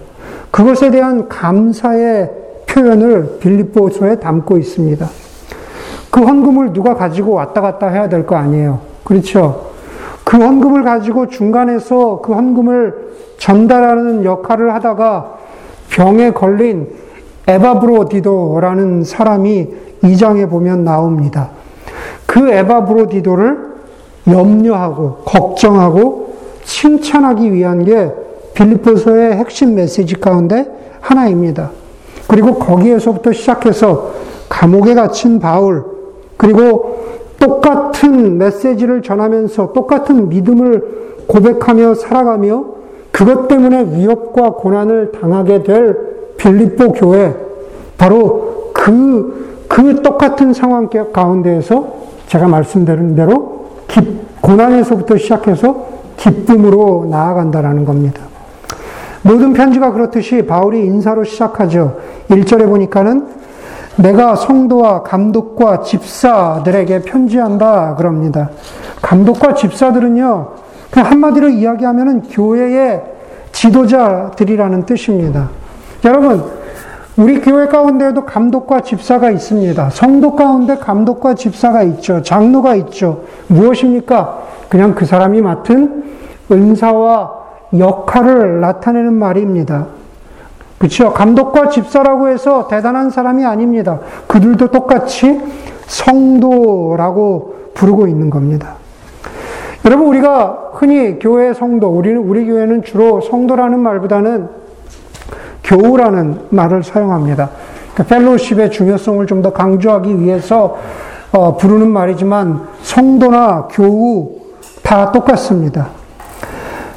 그것에 0.52 0.92
대한 0.92 1.28
감사의 1.28 2.32
표현을 2.68 3.40
빌립보서에 3.40 4.18
담고 4.20 4.58
있습니다. 4.60 5.10
그 6.12 6.22
헌금을 6.22 6.74
누가 6.74 6.94
가지고 6.94 7.34
왔다 7.34 7.62
갔다 7.62 7.88
해야 7.88 8.08
될 8.08 8.26
거 8.26 8.36
아니에요. 8.36 8.80
그렇죠? 9.04 9.72
그 10.24 10.38
헌금을 10.38 10.84
가지고 10.84 11.28
중간에서 11.28 12.22
그 12.22 12.34
헌금을 12.34 13.12
전달하는 13.40 14.24
역할을 14.24 14.74
하다가 14.76 15.38
병에 15.90 16.32
걸린 16.32 16.88
에바브로디도라는 17.48 19.04
사람이 19.04 19.68
이 20.04 20.18
장에 20.18 20.48
보면 20.48 20.84
나옵니다. 20.84 21.50
그 22.26 22.50
에바브로디도를 22.50 23.72
염려하고 24.28 25.18
걱정하고 25.26 26.36
칭찬하기 26.64 27.52
위한 27.54 27.84
게 27.84 28.12
빌리포서의 28.54 29.34
핵심 29.34 29.76
메시지 29.76 30.20
가운데 30.20 30.68
하나입니다. 31.02 31.72
그리고 32.28 32.56
거기에서부터 32.56 33.34
시작해서 33.34 34.12
감옥에 34.48 34.94
갇힌 34.94 35.40
바울, 35.40 35.84
그리고 36.38 37.02
똑같은 37.40 38.38
메시지를 38.38 39.02
전하면서 39.02 39.74
똑같은 39.74 40.30
믿음을 40.30 41.24
고백하며 41.28 41.96
살아가며 41.96 42.66
그것 43.12 43.48
때문에 43.48 43.98
위협과 43.98 44.52
고난을 44.52 45.12
당하게 45.12 45.64
될 45.64 46.11
빌립보 46.42 46.94
교회, 46.94 47.36
바로 47.98 48.72
그, 48.74 49.66
그 49.68 50.02
똑같은 50.02 50.54
상황 50.54 50.90
가운데에서 50.90 52.02
제가 52.28 52.48
말씀드린 52.48 53.16
대로 53.16 53.68
고난에서부터 54.42 55.18
시작해서 55.18 55.88
기쁨으로 56.18 57.08
나아간다라는 57.10 57.86
겁니다. 57.86 58.22
모든 59.22 59.54
편지가 59.54 59.92
그렇듯이 59.92 60.48
바울이 60.48 60.84
인사로 60.84 61.24
시작하죠. 61.24 61.98
1절에 62.30 62.66
보니까는 62.66 63.28
내가 63.98 64.36
성도와 64.36 65.04
감독과 65.04 65.82
집사들에게 65.82 67.04
편지한다 67.04 67.96
그럽니다. 67.96 68.50
감독과 69.02 69.54
집사들은요, 69.54 70.48
그냥 70.90 71.12
한마디로 71.12 71.50
이야기하면 71.50 72.24
교회의 72.30 73.04
지도자들이라는 73.52 74.86
뜻입니다. 74.86 75.61
여러분, 76.04 76.44
우리 77.18 77.42
교회 77.42 77.68
가운데에도 77.68 78.26
감독과 78.26 78.82
집사가 78.82 79.30
있습니다. 79.30 79.90
성도 79.92 80.36
가운데 80.36 80.78
감독과 80.78 81.36
집사가 81.36 81.84
있죠. 81.84 82.24
장로가 82.24 82.76
있죠. 82.76 83.24
무엇입니까? 83.48 84.42
그냥 84.70 84.96
그 84.96 85.06
사람이 85.06 85.42
맡은 85.42 86.04
은사와 86.52 87.42
역할을 87.78 88.62
나타내는 88.62 89.14
말입니다. 89.14 89.88
그렇죠? 90.80 91.14
감독과 91.14 91.70
집사라고 91.70 92.30
해서 92.30 92.68
대단한 92.68 93.12
사람이 93.12 93.46
아닙니다. 93.46 94.00
그들도 94.28 94.70
똑같이 94.70 95.40
성도라고 95.86 97.56
부르고 97.76 98.08
있는 98.08 98.30
겁니다. 98.30 98.76
여러분 99.86 100.08
우리가 100.08 100.72
흔히 100.74 101.20
교회 101.20 101.54
성도, 101.54 101.90
우리 101.90 102.12
우리 102.14 102.46
교회는 102.46 102.84
주로 102.84 103.22
성도라는 103.22 103.80
말보다는 103.80 104.61
교우라는 105.72 106.48
말을 106.50 106.84
사용합니다. 106.84 107.50
그러니까 107.94 108.16
펠로십의 108.16 108.72
중요성을 108.72 109.26
좀 109.28 109.42
더 109.42 109.52
강조하기 109.54 110.20
위해서 110.20 110.78
어, 111.32 111.56
부르는 111.56 111.90
말이지만 111.90 112.68
성도나 112.84 113.70
교우 113.72 114.42
다 114.84 115.12
똑같습니다. 115.12 115.88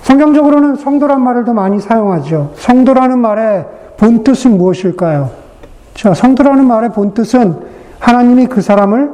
성경적으로는 0.03 0.77
성도란 0.77 1.23
말을 1.23 1.45
더 1.45 1.55
많이 1.55 1.81
사용하죠. 1.81 2.51
성도라는 2.57 3.19
말의 3.19 3.67
본 3.97 4.25
뜻은 4.25 4.59
무엇일까요? 4.59 5.31
자, 5.95 6.13
성도라는 6.13 6.67
말의 6.67 6.91
본 6.93 7.15
뜻은 7.15 7.57
하나님이 8.01 8.47
그 8.47 8.61
사람을 8.61 9.11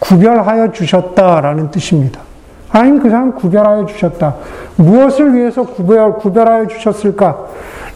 구별하여 0.00 0.72
주셨다라는 0.72 1.70
뜻입니다. 1.70 2.20
하나님 2.68 3.00
그 3.00 3.08
사람 3.08 3.34
구별하여 3.34 3.86
주셨다. 3.86 4.34
무엇을 4.76 5.34
위해서 5.34 5.62
구별, 5.62 6.14
구별하여 6.16 6.66
주셨을까? 6.66 7.46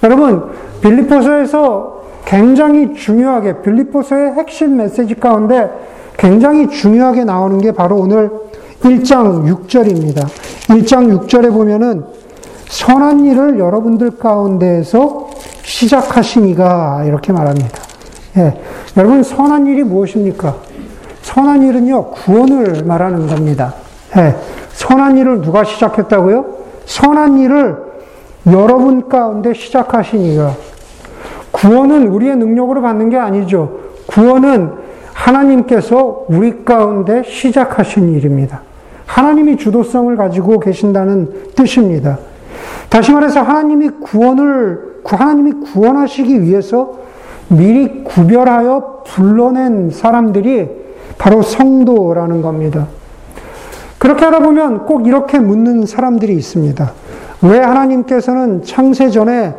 여러분, 0.03 0.51
빌리포서에서 0.81 2.03
굉장히 2.25 2.95
중요하게 2.95 3.63
빌리포서의 3.63 4.33
핵심 4.33 4.77
메시지 4.77 5.15
가운데 5.15 5.71
굉장히 6.17 6.69
중요하게 6.69 7.25
나오는 7.25 7.59
게 7.59 7.73
바로 7.73 7.97
오늘 7.97 8.31
1장 8.83 9.45
6절입니다. 9.47 10.27
1장 10.69 11.27
6절에 11.27 11.53
보면은 11.53 12.05
선한 12.69 13.27
일을 13.27 13.59
여러분들 13.59 14.19
가운데에서 14.19 15.29
시작하시니가 15.63 17.05
이렇게 17.07 17.33
말합니다. 17.33 17.79
예. 18.39 18.61
여러분 18.97 19.23
선한 19.23 19.67
일이 19.67 19.85
무엇입니까? 19.85 20.57
선한 21.23 21.63
일은요 21.63 22.11
구원을 22.13 22.85
말하는 22.85 23.27
겁니다. 23.27 23.75
예. 24.17 24.35
선한 24.73 25.19
일을 25.19 25.43
누가 25.43 25.65
시작했다고요? 25.65 26.45
선한 26.87 27.39
일을 27.39 27.92
여러분 28.47 29.09
가운데 29.09 29.55
시작하시니가 29.55 30.57
구원은 31.53 32.09
우리의 32.09 32.37
능력으로 32.37 32.83
받는 32.83 33.11
게 33.11 33.17
아니죠. 33.17 33.79
구원은 34.07 34.73
하나님께서 35.13 36.25
우리 36.29 36.65
가운데 36.65 37.23
시작하신 37.23 38.15
일입니다. 38.15 38.63
하나님이 39.07 39.57
주도성을 39.59 40.17
가지고 40.17 40.59
계신다는 40.59 41.53
뜻입니다. 41.55 42.19
다시 42.89 43.13
말해서 43.13 43.43
하나님이 43.43 43.91
구원을, 44.01 45.01
하나님이 45.05 45.67
구원하시기 45.73 46.43
위해서 46.43 46.99
미리 47.49 48.03
구별하여 48.03 49.03
불러낸 49.07 49.91
사람들이 49.91 50.69
바로 51.19 51.43
성도라는 51.43 52.43
겁니다. 52.43 52.89
그렇게 53.99 54.25
하다 54.25 54.41
보면 54.41 54.87
꼭 54.87 55.07
이렇게 55.07 55.39
묻는 55.39 55.87
사람들이 55.87 56.35
있습니다. 56.35 56.93
왜 57.43 57.59
하나님께서는 57.59 58.63
창세 58.65 59.11
전에 59.11 59.55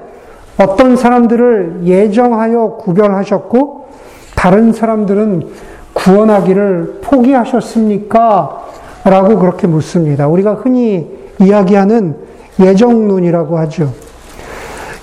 어떤 0.57 0.95
사람들을 0.95 1.81
예정하여 1.83 2.77
구별하셨고 2.79 3.87
다른 4.35 4.71
사람들은 4.71 5.47
구원하기를 5.93 6.99
포기하셨습니까? 7.01 8.63
라고 9.05 9.37
그렇게 9.37 9.67
묻습니다. 9.67 10.27
우리가 10.27 10.53
흔히 10.55 11.09
이야기하는 11.39 12.15
예정론이라고 12.59 13.57
하죠. 13.59 13.91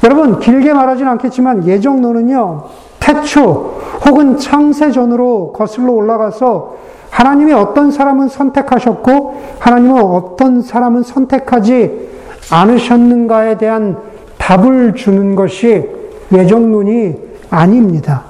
여러분, 0.04 0.38
길게 0.38 0.72
말하진 0.72 1.06
않겠지만 1.06 1.66
예정론은요, 1.66 2.64
태초 2.98 3.78
혹은 4.06 4.38
창세전으로 4.38 5.52
거슬러 5.52 5.92
올라가서 5.92 6.76
하나님이 7.10 7.52
어떤 7.52 7.90
사람은 7.90 8.28
선택하셨고 8.28 9.42
하나님은 9.58 10.02
어떤 10.02 10.62
사람은 10.62 11.02
선택하지 11.02 12.08
않으셨는가에 12.50 13.58
대한 13.58 13.96
답을 14.38 14.94
주는 14.94 15.34
것이 15.34 15.88
예정론이 16.32 17.14
아닙니다. 17.50 18.24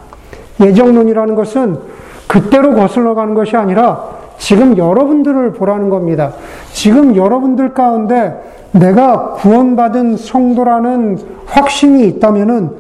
예정론이라는 0.61 1.35
것은 1.35 1.79
그때로 2.27 2.75
거슬러 2.75 3.15
가는 3.15 3.35
것이 3.35 3.57
아니라 3.57 4.05
지금 4.39 4.77
여러분들을 4.77 5.53
보라는 5.53 5.91
겁니다. 5.91 6.33
지금 6.73 7.17
여러분들 7.17 7.75
가운데 7.75 8.41
내가 8.73 9.33
구원받은 9.33 10.17
성도라는 10.17 11.19
확신이 11.47 12.07
있다면은 12.07 12.71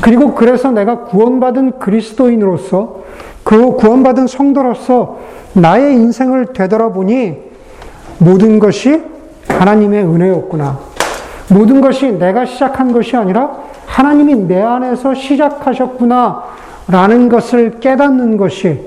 그리고 0.00 0.34
그래서 0.34 0.70
내가 0.72 1.04
구원받은 1.04 1.78
그리스도인으로서 1.78 3.00
그 3.44 3.76
구원받은 3.76 4.26
성도로서 4.26 5.18
나의 5.52 5.94
인생을 5.94 6.52
되돌아보니 6.52 7.36
모든 8.18 8.58
것이 8.58 9.00
하나님의 9.48 10.04
은혜였구나. 10.04 10.78
모든 11.48 11.80
것이 11.80 12.12
내가 12.12 12.44
시작한 12.44 12.92
것이 12.92 13.16
아니라 13.16 13.50
하나님이 13.86 14.34
내 14.34 14.60
안에서 14.60 15.14
시작하셨구나 15.14 16.42
라는 16.88 17.28
것을 17.28 17.80
깨닫는 17.80 18.36
것이 18.36 18.80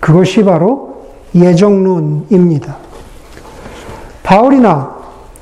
그것이 0.00 0.44
바로 0.44 1.04
예정론입니다. 1.34 2.76
바울이나 4.22 4.94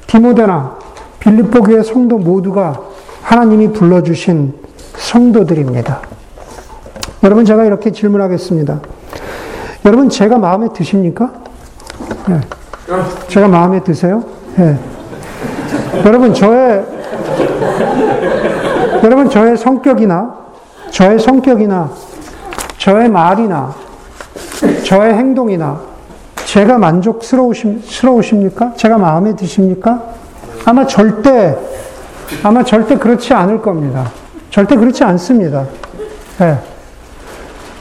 디모데나 0.07 0.79
빌립보 1.21 1.63
교회 1.63 1.83
성도 1.83 2.19
모두가 2.19 2.81
하나님이 3.23 3.73
불러주신 3.73 4.55
성도들입니다. 4.97 6.01
여러분 7.23 7.45
제가 7.45 7.65
이렇게 7.65 7.93
질문하겠습니다. 7.93 8.81
여러분 9.85 10.09
제가 10.09 10.39
마음에 10.39 10.69
드십니까? 10.73 11.33
네. 12.29 12.41
제가 13.29 13.49
마음에 13.49 13.83
드세요? 13.83 14.25
네. 14.57 14.79
여러분 16.05 16.35
저의 16.35 16.85
여러분 19.03 19.31
저의 19.31 19.57
성격이나 19.57 20.35
저의 20.91 21.19
성격이나 21.19 21.91
저의 22.77 23.09
말이나 23.09 23.75
저의 24.85 25.15
행동이나 25.15 25.81
제가 26.45 26.77
만족스러우십니까? 26.77 28.75
제가 28.77 28.99
마음에 28.99 29.35
드십니까? 29.35 30.03
아마 30.67 30.87
절대 30.87 31.57
아마 32.43 32.63
절대 32.63 32.99
그렇지 32.99 33.33
않을 33.33 33.63
겁니다. 33.63 34.11
절대 34.51 34.77
그렇지 34.77 35.03
않습니다. 35.03 35.65
네. 36.39 36.59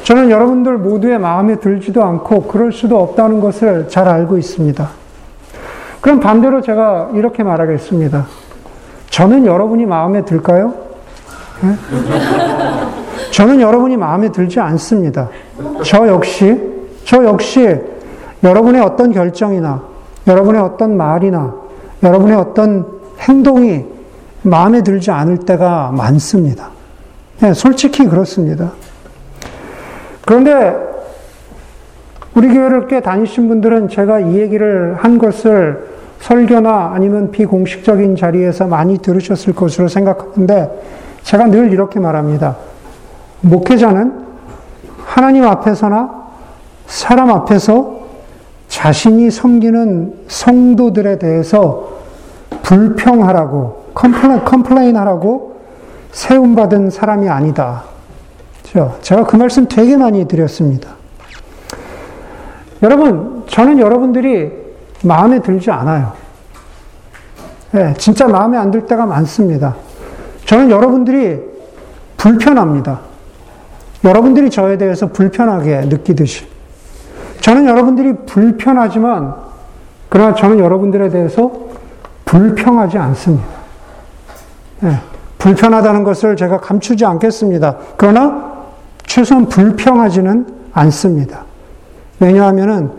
저는 0.04 0.30
여러분들 0.30 0.78
모두의 0.78 1.20
마음에 1.20 1.60
들지도 1.60 2.02
않고 2.02 2.44
그럴 2.44 2.72
수도 2.72 2.98
없다는 3.02 3.42
것을 3.42 3.90
잘 3.90 4.08
알고 4.08 4.38
있습니다. 4.38 5.01
그럼 6.02 6.20
반대로 6.20 6.62
제가 6.62 7.12
이렇게 7.14 7.44
말하겠습니다. 7.44 8.26
저는 9.12 9.46
여러분이 9.46 9.86
마음에 9.86 10.26
들까요? 10.26 10.74
네? 11.62 11.76
저는 13.32 13.62
여러분이 13.62 13.98
마음에 13.98 14.32
들지 14.32 14.60
않습니다. 14.60 15.30
저 15.86 16.08
역시, 16.08 16.60
저 17.06 17.24
역시 17.24 17.80
여러분의 18.44 18.82
어떤 18.82 19.12
결정이나, 19.12 19.84
여러분의 20.26 20.62
어떤 20.62 20.98
말이나, 20.98 21.54
여러분의 22.02 22.36
어떤 22.36 22.86
행동이 23.20 23.86
마음에 24.42 24.82
들지 24.82 25.12
않을 25.12 25.38
때가 25.40 25.92
많습니다. 25.96 26.70
네, 27.42 27.54
솔직히 27.54 28.06
그렇습니다. 28.08 28.72
그런데 30.26 30.76
우리 32.34 32.48
교회를 32.48 32.88
꽤 32.88 33.02
다니신 33.02 33.48
분들은 33.50 33.90
제가 33.90 34.20
이 34.20 34.40
얘기를 34.40 34.96
한 34.96 35.18
것을 35.18 35.91
설교나 36.22 36.92
아니면 36.94 37.32
비공식적인 37.32 38.16
자리에서 38.16 38.68
많이 38.68 39.00
들으셨을 39.00 39.54
것으로 39.54 39.88
생각하는데 39.88 40.82
제가 41.24 41.48
늘 41.48 41.72
이렇게 41.72 42.00
말합니다. 42.00 42.58
목회자는 43.42 44.22
하나님 45.04 45.46
앞에서나 45.46 46.22
사람 46.86 47.32
앞에서 47.32 48.02
자신이 48.68 49.32
섬기는 49.32 50.26
성도들에 50.28 51.20
대해서 51.20 51.90
불평하라고, 52.64 53.86
complain, 53.94 54.46
complain 54.46 54.98
하라고 54.98 55.58
세움받은 56.12 56.90
사람이 56.90 57.28
아니다. 57.30 57.84
제가 59.02 59.26
그 59.26 59.36
말씀 59.36 59.68
되게 59.68 59.98
많이 59.98 60.26
드렸습니다. 60.26 60.92
여러분, 62.84 63.44
저는 63.48 63.80
여러분들이 63.80 64.61
마음에 65.04 65.42
들지 65.42 65.72
않아요. 65.72 66.14
네, 67.72 67.94
진짜 67.98 68.28
마음에 68.28 68.58
안 68.58 68.72
들 68.72 68.86
때가 68.86 69.06
많습니다. 69.06 69.76
저는 70.46 70.70
여러분들이 70.70 71.40
불편합니다. 72.18 73.00
여러분들이 74.04 74.50
저에 74.50 74.78
대해서 74.78 75.08
불편하게 75.08 75.82
느끼듯이. 75.86 76.46
저는 77.40 77.66
여러분들이 77.66 78.14
불편하지만, 78.26 79.36
그러나 80.10 80.36
저는 80.36 80.60
여러분들에 80.60 81.10
대해서 81.10 81.52
불평하지 82.26 82.98
않습니다. 82.98 83.46
네, 84.82 84.98
불편하다는 85.38 86.04
것을 86.04 86.36
제가 86.36 86.60
감추지 86.60 87.06
않겠습니다. 87.06 87.78
그러나 87.98 88.52
최소한 89.06 89.48
불평하지는 89.48 90.48
않습니다. 90.74 91.46
왜냐하면 92.20 92.94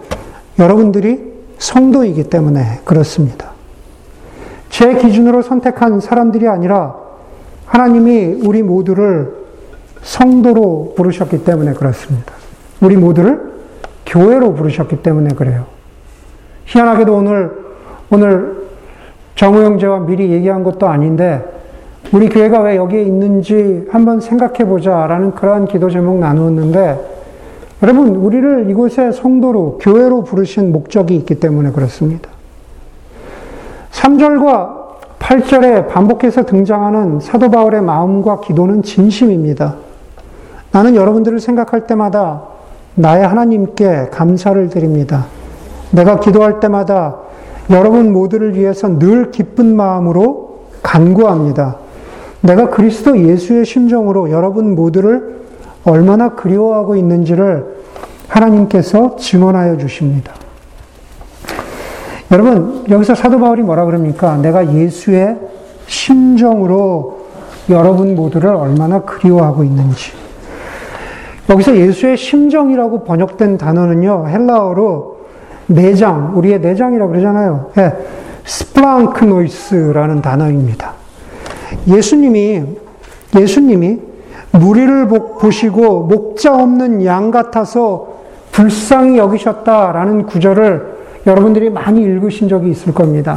여러분들이 0.58 1.31
성도이기 1.62 2.24
때문에 2.24 2.80
그렇습니다. 2.84 3.52
제 4.68 4.94
기준으로 4.94 5.42
선택한 5.42 6.00
사람들이 6.00 6.48
아니라 6.48 6.96
하나님이 7.66 8.40
우리 8.44 8.64
모두를 8.64 9.32
성도로 10.02 10.94
부르셨기 10.96 11.44
때문에 11.44 11.74
그렇습니다. 11.74 12.32
우리 12.80 12.96
모두를 12.96 13.52
교회로 14.06 14.54
부르셨기 14.54 15.04
때문에 15.04 15.34
그래요. 15.36 15.66
희한하게도 16.64 17.14
오늘, 17.14 17.52
오늘 18.10 18.66
정우 19.36 19.62
형제와 19.62 20.00
미리 20.00 20.32
얘기한 20.32 20.64
것도 20.64 20.88
아닌데, 20.88 21.44
우리 22.12 22.28
교회가 22.28 22.60
왜 22.62 22.74
여기에 22.74 23.02
있는지 23.02 23.86
한번 23.92 24.20
생각해 24.20 24.64
보자라는 24.64 25.36
그러한 25.36 25.66
기도 25.66 25.88
제목 25.88 26.18
나누었는데, 26.18 27.21
여러분, 27.82 28.14
우리를 28.14 28.70
이곳에 28.70 29.10
성도로, 29.10 29.78
교회로 29.80 30.22
부르신 30.22 30.70
목적이 30.70 31.16
있기 31.16 31.40
때문에 31.40 31.72
그렇습니다. 31.72 32.30
3절과 33.90 34.82
8절에 35.18 35.88
반복해서 35.88 36.44
등장하는 36.44 37.20
사도 37.20 37.50
바울의 37.50 37.82
마음과 37.82 38.40
기도는 38.40 38.82
진심입니다. 38.82 39.76
나는 40.70 40.94
여러분들을 40.94 41.40
생각할 41.40 41.86
때마다 41.86 42.42
나의 42.94 43.26
하나님께 43.26 44.08
감사를 44.10 44.68
드립니다. 44.68 45.26
내가 45.90 46.20
기도할 46.20 46.60
때마다 46.60 47.16
여러분 47.70 48.12
모두를 48.12 48.54
위해서 48.54 48.98
늘 48.98 49.30
기쁜 49.30 49.74
마음으로 49.74 50.66
간구합니다. 50.82 51.76
내가 52.42 52.70
그리스도 52.70 53.18
예수의 53.18 53.64
심정으로 53.64 54.30
여러분 54.30 54.74
모두를 54.74 55.41
얼마나 55.84 56.30
그리워하고 56.30 56.96
있는지를 56.96 57.82
하나님께서 58.28 59.16
증언하여 59.16 59.76
주십니다. 59.76 60.32
여러분, 62.30 62.84
여기서 62.88 63.14
사도 63.14 63.38
바울이 63.38 63.62
뭐라 63.62 63.84
그럽니까? 63.84 64.36
내가 64.38 64.72
예수의 64.74 65.38
심정으로 65.86 67.26
여러분 67.68 68.14
모두를 68.14 68.50
얼마나 68.50 69.00
그리워하고 69.02 69.64
있는지. 69.64 70.12
여기서 71.50 71.76
예수의 71.76 72.16
심정이라고 72.16 73.04
번역된 73.04 73.58
단어는요, 73.58 74.28
헬라어로 74.28 75.18
내장, 75.66 76.36
우리의 76.36 76.60
내장이라고 76.60 77.10
그러잖아요. 77.10 77.70
예, 77.78 77.92
σπλάγχνοις라는 78.44 80.22
단어입니다. 80.22 80.92
예수님이, 81.86 82.62
예수님이 83.36 84.11
무리를 84.52 85.08
보시고 85.08 86.04
목자 86.04 86.54
없는 86.54 87.04
양 87.04 87.30
같아서 87.30 88.08
불쌍히 88.52 89.16
여기셨다라는 89.16 90.26
구절을 90.26 90.92
여러분들이 91.26 91.70
많이 91.70 92.02
읽으신 92.02 92.48
적이 92.48 92.70
있을 92.70 92.92
겁니다. 92.92 93.36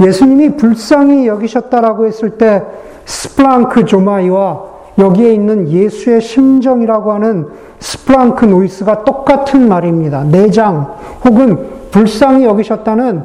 예수님이 0.00 0.56
불쌍히 0.56 1.26
여기셨다라고 1.26 2.06
했을 2.06 2.30
때 2.30 2.62
σπλαγχνίζομαι와 3.04 4.70
여기에 4.98 5.32
있는 5.32 5.68
예수의 5.68 6.20
심정이라고 6.20 7.12
하는 7.12 7.46
σπλάγχνοις가 7.78 9.04
똑같은 9.04 9.68
말입니다. 9.68 10.24
내장 10.24 10.94
혹은 11.24 11.58
불쌍히 11.90 12.44
여기셨다는 12.44 13.22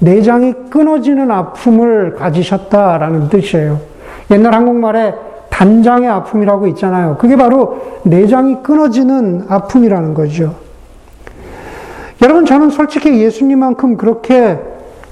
내장이 0.00 0.52
끊어지는 0.70 1.30
아픔을 1.30 2.14
가지셨다라는 2.14 3.28
뜻이에요. 3.30 3.78
옛날 4.30 4.54
한국말에 4.54 5.14
단장의 5.54 6.08
아픔이라고 6.08 6.66
있잖아요. 6.68 7.16
그게 7.16 7.36
바로 7.36 8.00
내장이 8.02 8.56
끊어지는 8.64 9.44
아픔이라는 9.48 10.12
거죠. 10.12 10.56
여러분, 12.22 12.44
저는 12.44 12.70
솔직히 12.70 13.20
예수님만큼 13.20 13.96
그렇게 13.96 14.58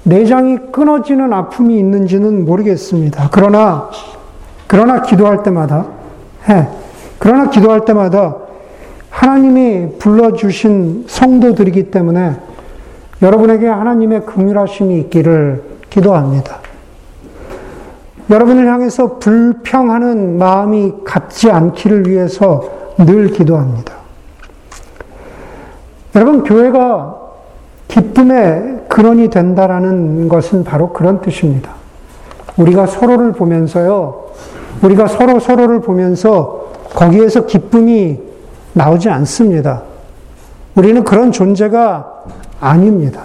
내장이 0.02 0.58
끊어지는 0.72 1.32
아픔이 1.32 1.78
있는지는 1.78 2.44
모르겠습니다. 2.44 3.28
그러나, 3.30 3.88
그러나 4.66 5.02
기도할 5.02 5.44
때마다, 5.44 5.86
해. 6.48 6.66
그러나 7.18 7.48
기도할 7.48 7.84
때마다 7.84 8.34
하나님이 9.10 9.98
불러주신 10.00 11.04
성도들이기 11.06 11.92
때문에 11.92 12.34
여러분에게 13.20 13.68
하나님의 13.68 14.26
긍휼하심이 14.26 14.98
있기를 15.02 15.62
기도합니다. 15.88 16.61
여러분을 18.30 18.66
향해서 18.66 19.18
불평하는 19.18 20.38
마음이 20.38 20.94
갖지 21.04 21.50
않기를 21.50 22.08
위해서 22.08 22.62
늘 22.98 23.28
기도합니다. 23.28 23.94
여러분, 26.14 26.44
교회가 26.44 27.18
기쁨의 27.88 28.84
근원이 28.88 29.28
된다라는 29.28 30.28
것은 30.28 30.64
바로 30.64 30.92
그런 30.92 31.20
뜻입니다. 31.20 31.72
우리가 32.56 32.86
서로를 32.86 33.32
보면서요, 33.32 34.26
우리가 34.82 35.06
서로 35.06 35.40
서로를 35.40 35.80
보면서 35.80 36.70
거기에서 36.94 37.46
기쁨이 37.46 38.18
나오지 38.74 39.08
않습니다. 39.08 39.82
우리는 40.74 41.04
그런 41.04 41.32
존재가 41.32 42.24
아닙니다. 42.60 43.24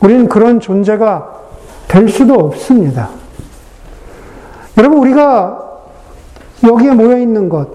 우리는 0.00 0.28
그런 0.28 0.60
존재가 0.60 1.32
될 1.88 2.08
수도 2.08 2.34
없습니다. 2.34 3.08
여러분, 4.78 4.98
우리가 4.98 5.60
여기에 6.62 6.92
모여 6.92 7.18
있는 7.18 7.48
것, 7.48 7.68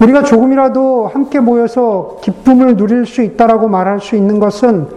우리가 0.00 0.22
조금이라도 0.24 1.08
함께 1.08 1.40
모여서 1.40 2.18
기쁨을 2.22 2.76
누릴 2.76 3.06
수 3.06 3.22
있다라고 3.22 3.68
말할 3.68 4.00
수 4.00 4.16
있는 4.16 4.38
것은 4.40 4.88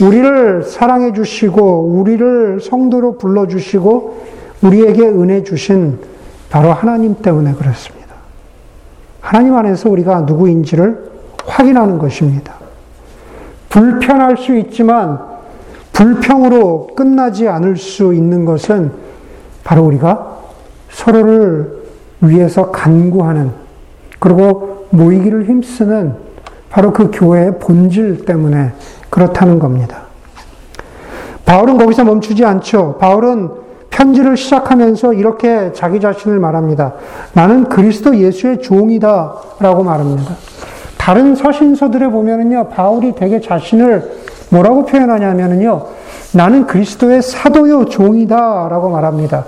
우리를 0.00 0.62
사랑해 0.64 1.12
주시고 1.12 1.84
우리를 1.84 2.60
성도로 2.60 3.18
불러 3.18 3.46
주시고 3.46 4.18
우리에게 4.62 5.02
은혜 5.08 5.42
주신 5.42 5.98
바로 6.50 6.72
하나님 6.72 7.16
때문에 7.16 7.54
그렇습니다. 7.54 8.14
하나님 9.20 9.54
안에서 9.54 9.88
우리가 9.90 10.22
누구인지를 10.22 11.10
확인하는 11.46 11.98
것입니다. 11.98 12.54
불편할 13.68 14.36
수 14.36 14.56
있지만 14.56 15.20
불평으로 15.92 16.88
끝나지 16.96 17.48
않을 17.48 17.76
수 17.76 18.14
있는 18.14 18.44
것은 18.44 18.92
바로 19.64 19.84
우리가 19.84 20.38
서로를 20.90 21.80
위해서 22.20 22.70
간구하는 22.70 23.52
그리고 24.18 24.86
모이기를 24.90 25.46
힘쓰는 25.46 26.14
바로 26.70 26.92
그 26.92 27.10
교회의 27.12 27.58
본질 27.58 28.24
때문에 28.24 28.72
그렇다는 29.08 29.58
겁니다. 29.58 30.02
바울은 31.44 31.78
거기서 31.78 32.04
멈추지 32.04 32.44
않죠. 32.44 32.96
바울은 33.00 33.50
편지를 33.90 34.36
시작하면서 34.36 35.14
이렇게 35.14 35.72
자기 35.72 36.00
자신을 36.00 36.38
말합니다. 36.38 36.94
나는 37.32 37.64
그리스도 37.64 38.16
예수의 38.16 38.62
종이다. 38.62 39.34
라고 39.58 39.82
말합니다. 39.82 40.36
다른 40.96 41.34
서신서들에 41.34 42.08
보면은요, 42.08 42.68
바울이 42.68 43.14
되게 43.14 43.40
자신을 43.40 44.12
뭐라고 44.50 44.84
표현하냐면은요, 44.84 45.86
나는 46.32 46.66
그리스도의 46.66 47.22
사도요 47.22 47.86
종이다. 47.86 48.68
라고 48.68 48.88
말합니다. 48.88 49.44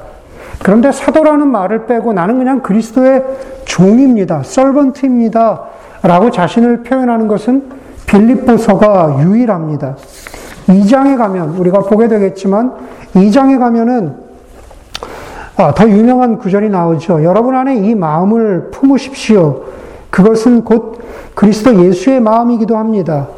그런데 0.63 0.93
사도라는 0.93 1.49
말을 1.49 1.87
빼고 1.87 2.13
나는 2.13 2.39
그냥 2.39 2.61
그리스도의 2.61 3.25
종입니다. 3.65 4.43
썰번트입니다. 4.43 5.63
라고 6.03 6.31
자신을 6.31 6.83
표현하는 6.83 7.29
것은 7.29 7.71
빌립보서가 8.07 9.19
유일합니다. 9.23 9.97
2장에 10.69 11.17
가면 11.17 11.51
우리가 11.51 11.81
보게 11.81 12.09
되겠지만 12.09 12.73
2장에 13.15 13.59
가면은 13.59 14.15
아, 15.57 15.75
더 15.75 15.89
유명한 15.89 16.39
구절이 16.39 16.71
나오죠. 16.71 17.23
여러분 17.25 17.55
안에 17.55 17.77
이 17.77 17.95
마음을 17.95 18.71
품으십시오. 18.71 19.63
그것은 20.11 20.65
곧 20.65 21.01
그리스도 21.35 21.85
예수의 21.85 22.21
마음이기도 22.21 22.77
합니다. 22.77 23.29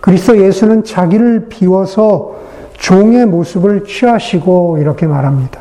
그리스도 0.00 0.38
예수는 0.38 0.84
자기를 0.84 1.46
비워서 1.48 2.36
종의 2.78 3.26
모습을 3.26 3.84
취하시고 3.84 4.78
이렇게 4.78 5.06
말합니다. 5.06 5.60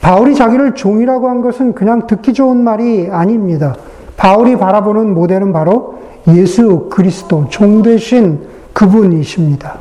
바울이 0.00 0.34
자기를 0.34 0.74
종이라고 0.74 1.28
한 1.28 1.42
것은 1.42 1.74
그냥 1.74 2.06
듣기 2.06 2.32
좋은 2.32 2.56
말이 2.56 3.08
아닙니다. 3.10 3.74
바울이 4.16 4.56
바라보는 4.56 5.14
모델은 5.14 5.52
바로 5.52 5.98
예수 6.28 6.88
그리스도, 6.90 7.46
종 7.48 7.82
대신 7.82 8.40
그분이십니다. 8.72 9.78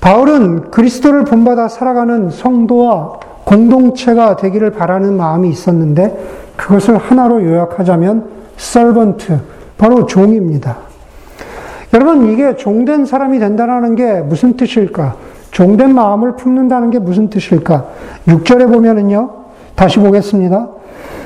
바울은 0.00 0.70
그리스도를 0.70 1.24
본받아 1.24 1.68
살아가는 1.68 2.30
성도와 2.30 3.20
공동체가 3.44 4.36
되기를 4.36 4.72
바라는 4.72 5.16
마음이 5.16 5.50
있었는데 5.50 6.50
그것을 6.56 6.96
하나로 6.98 7.42
요약하자면 7.44 8.28
servant, 8.58 9.34
바로 9.76 10.06
종입니다. 10.06 10.89
여러분, 11.92 12.30
이게 12.30 12.56
종된 12.56 13.04
사람이 13.04 13.38
된다는 13.38 13.96
게 13.96 14.20
무슨 14.20 14.56
뜻일까? 14.56 15.16
종된 15.50 15.94
마음을 15.94 16.36
품는다는 16.36 16.90
게 16.90 16.98
무슨 16.98 17.28
뜻일까? 17.28 17.86
6절에 18.28 18.72
보면은요, 18.72 19.30
다시 19.74 19.98
보겠습니다. 19.98 20.68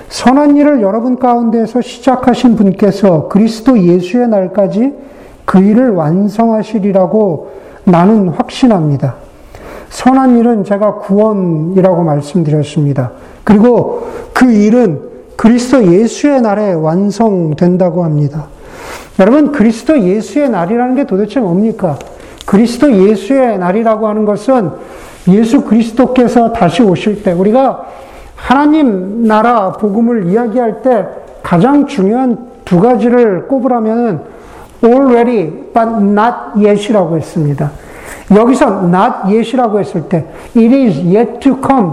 선한 0.08 0.56
일을 0.56 0.80
여러분 0.80 1.18
가운데서 1.18 1.80
시작하신 1.80 2.56
분께서 2.56 3.28
그리스도 3.28 3.78
예수의 3.78 4.28
날까지 4.28 4.92
그 5.44 5.58
일을 5.58 5.90
완성하시리라고 5.90 7.50
나는 7.84 8.28
확신합니다. 8.28 9.16
선한 9.90 10.38
일은 10.38 10.64
제가 10.64 10.96
구원이라고 10.96 12.02
말씀드렸습니다. 12.04 13.12
그리고 13.44 14.08
그 14.32 14.50
일은 14.50 15.00
그리스도 15.36 15.84
예수의 15.84 16.40
날에 16.40 16.72
완성된다고 16.72 18.04
합니다. 18.04 18.46
여러분, 19.18 19.52
그리스도 19.52 19.98
예수의 19.98 20.50
날이라는 20.50 20.96
게 20.96 21.04
도대체 21.04 21.40
뭡니까? 21.40 21.98
그리스도 22.46 22.92
예수의 22.92 23.58
날이라고 23.58 24.08
하는 24.08 24.24
것은 24.24 24.70
예수 25.28 25.62
그리스도께서 25.62 26.52
다시 26.52 26.82
오실 26.82 27.22
때 27.22 27.32
우리가 27.32 27.86
하나님 28.34 29.26
나라 29.26 29.72
복음을 29.72 30.26
이야기할 30.26 30.82
때 30.82 31.06
가장 31.42 31.86
중요한 31.86 32.38
두 32.64 32.80
가지를 32.80 33.46
꼽으라면 33.48 34.24
already 34.84 35.50
but 35.72 35.88
not 36.02 36.34
yet이라고 36.56 37.16
했습니다. 37.16 37.70
여기서 38.34 38.84
not 38.84 39.32
yet이라고 39.32 39.80
했을 39.80 40.08
때 40.08 40.26
it 40.56 40.74
is 40.74 40.98
yet 41.06 41.38
to 41.40 41.56
come 41.64 41.92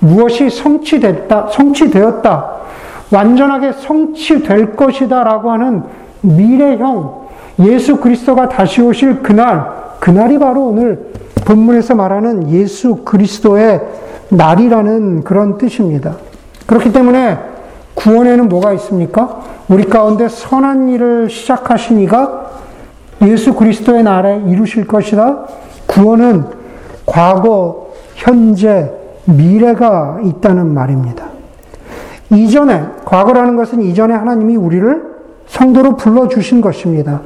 무엇이 0.00 0.50
성취됐다 0.50 1.48
성취되었다 1.48 2.50
완전하게 3.12 3.72
성취될 3.72 4.74
것이다라고 4.74 5.50
하는 5.50 5.82
미래형 6.22 7.22
예수 7.60 7.96
그리스도가 7.98 8.48
다시 8.48 8.80
오실 8.80 9.22
그날 9.22 9.82
그날이 10.00 10.38
바로 10.38 10.68
오늘 10.68 11.12
본문에서 11.44 11.94
말하는 11.94 12.50
예수 12.50 12.96
그리스도의 13.04 13.80
날이라는 14.30 15.24
그런 15.24 15.58
뜻입니다. 15.58 16.16
그렇기 16.66 16.92
때문에 16.92 17.38
구원에는 17.94 18.48
뭐가 18.48 18.72
있습니까? 18.74 19.42
우리 19.68 19.84
가운데 19.84 20.28
선한 20.28 20.88
일을 20.88 21.28
시작하신 21.28 22.00
이가 22.00 22.50
예수 23.22 23.54
그리스도의 23.54 24.02
날에 24.02 24.42
이루실 24.46 24.86
것이다. 24.86 25.46
구원은 25.86 26.44
과거, 27.06 27.90
현재, 28.14 28.90
미래가 29.24 30.20
있다는 30.24 30.72
말입니다. 30.72 31.26
이전에, 32.30 32.82
과거라는 33.04 33.56
것은 33.56 33.82
이전에 33.82 34.14
하나님이 34.14 34.56
우리를 34.56 35.11
성도로 35.52 35.96
불러주신 35.96 36.62
것입니다. 36.62 37.20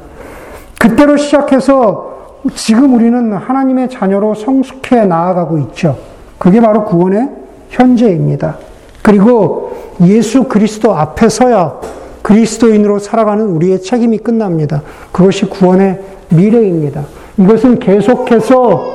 그때로 0.79 1.15
시작해서 1.15 2.41
지금 2.53 2.93
우리는 2.93 3.33
하나님의 3.33 3.89
자녀로 3.89 4.35
성숙해 4.35 5.05
나아가고 5.05 5.57
있죠. 5.59 5.97
그게 6.37 6.59
바로 6.59 6.83
구원의 6.83 7.29
현재입니다. 7.69 8.57
그리고 9.01 9.71
예수 10.01 10.43
그리스도 10.43 10.93
앞에서야 10.93 11.79
그리스도인으로 12.21 12.99
살아가는 12.99 13.45
우리의 13.45 13.81
책임이 13.81 14.17
끝납니다. 14.17 14.81
그것이 15.13 15.45
구원의 15.45 16.01
미래입니다. 16.29 17.05
이것은 17.37 17.79
계속해서 17.79 18.85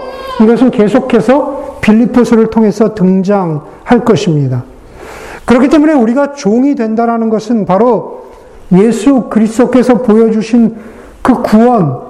이것은 0.42 0.70
계속해서 0.70 1.78
빌리포스를 1.80 2.50
통해서 2.50 2.94
등장할 2.94 4.04
것입니다. 4.04 4.64
그렇기 5.46 5.68
때문에 5.68 5.94
우리가 5.94 6.34
종이 6.34 6.74
된다라는 6.74 7.30
것은 7.30 7.64
바로 7.64 8.21
예수 8.72 9.28
그리스도께서 9.28 9.94
보여주신 10.02 10.76
그 11.20 11.42
구원, 11.42 12.00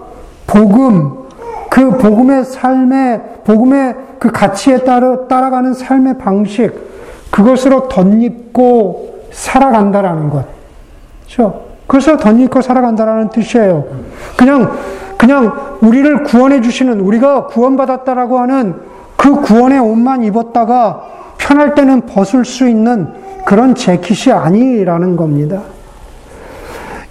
복음, 0.47 1.23
그 1.71 1.97
복음의 1.99 2.45
삶의 2.45 3.21
복음의 3.45 3.97
그 4.19 4.31
가치에 4.31 4.79
따라 4.79 5.27
따라가는 5.27 5.75
삶의 5.75 6.19
방식 6.19 6.73
그것으로 7.31 7.89
덧입고 7.89 9.29
살아간다라는 9.33 10.31
것. 10.31 10.45
그렇죠? 11.25 11.65
그것으로 11.87 12.19
덧입고 12.19 12.61
살아간다라는 12.61 13.31
뜻이에요. 13.31 13.85
그냥 14.37 14.71
그냥 15.17 15.79
우리를 15.81 16.25
구원해 16.25 16.61
주시는 16.61 17.01
우리가 17.01 17.47
구원받았다라고 17.47 18.41
하는 18.41 18.75
그 19.17 19.41
구원의 19.41 19.79
옷만 19.79 20.25
입었다가 20.25 21.05
편할 21.39 21.75
때는 21.75 22.07
벗을 22.07 22.45
수 22.45 22.69
있는 22.69 23.09
그런 23.45 23.75
재킷이 23.75 24.33
아니라는 24.33 25.17
겁니다. 25.17 25.63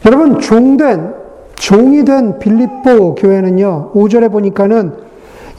여러분 0.06 0.40
종된 0.40 1.14
종이 1.56 2.04
된 2.06 2.40
빌립보 2.40 3.16
교회는요. 3.16 3.92
5절에 3.94 4.32
보니까는 4.32 4.94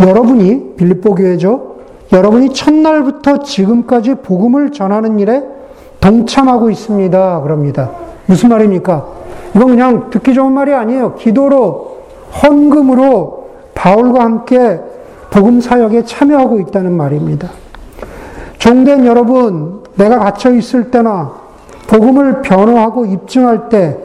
여러분이 0.01 0.75
빌립보 0.77 1.15
교회죠. 1.15 1.77
여러분이 2.13 2.53
첫날부터 2.53 3.39
지금까지 3.39 4.17
복음을 4.17 4.73
전하는 4.73 5.19
일에 5.21 5.43
동참하고 6.01 6.71
있습니다. 6.71 7.43
그럽니다. 7.43 7.91
무슨 8.27 8.49
말입니까? 8.49 9.07
이건 9.55 9.69
그냥 9.69 10.11
듣기 10.11 10.35
좋은 10.35 10.53
말이 10.53 10.75
아니에요. 10.75 11.15
기도로 11.15 11.99
헌금으로 12.43 13.51
바울과 13.75 14.23
함께 14.23 14.81
복음 15.31 15.61
사역에 15.61 16.05
참여하고 16.05 16.59
있다는 16.61 16.93
말입니다. 16.93 17.49
종된 18.59 19.07
여러분, 19.07 19.83
내가 19.95 20.19
갇혀 20.19 20.51
있을 20.51 20.91
때나 20.91 21.33
복음을 21.87 22.43
변호하고 22.43 23.07
입증할 23.07 23.69
때 23.69 23.99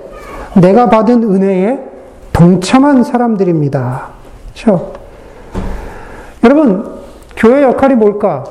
내가 0.62 0.90
받은 0.90 1.24
은혜에 1.24 1.80
동참한 2.34 3.04
사람들입니다. 3.04 4.10
그렇죠? 4.54 4.94
여러분, 6.44 6.98
교회 7.36 7.64
역할이 7.64 7.96
뭘까? 7.96 8.44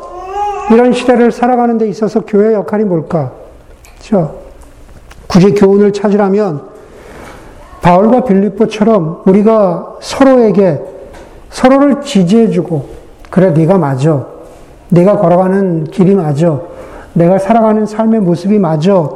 이런 0.70 0.92
시대를 0.92 1.30
살아가는 1.30 1.78
데 1.78 1.88
있어서 1.88 2.20
교회 2.20 2.54
역할이 2.54 2.84
뭘까? 2.84 3.32
그렇죠? 3.94 4.36
굳이 5.28 5.54
교훈을 5.54 5.92
찾으라면 5.92 6.62
바울과 7.82 8.24
빌립보처럼 8.24 9.22
우리가 9.26 9.96
서로에게 10.00 10.80
서로를 11.50 12.00
지지해주고 12.02 12.88
그래 13.30 13.50
네가 13.50 13.78
맞아. 13.78 14.26
내가 14.88 15.18
걸어가는 15.18 15.84
길이 15.84 16.14
맞아. 16.14 16.60
내가 17.12 17.38
살아가는 17.38 17.86
삶의 17.86 18.20
모습이 18.20 18.58
맞아. 18.58 19.08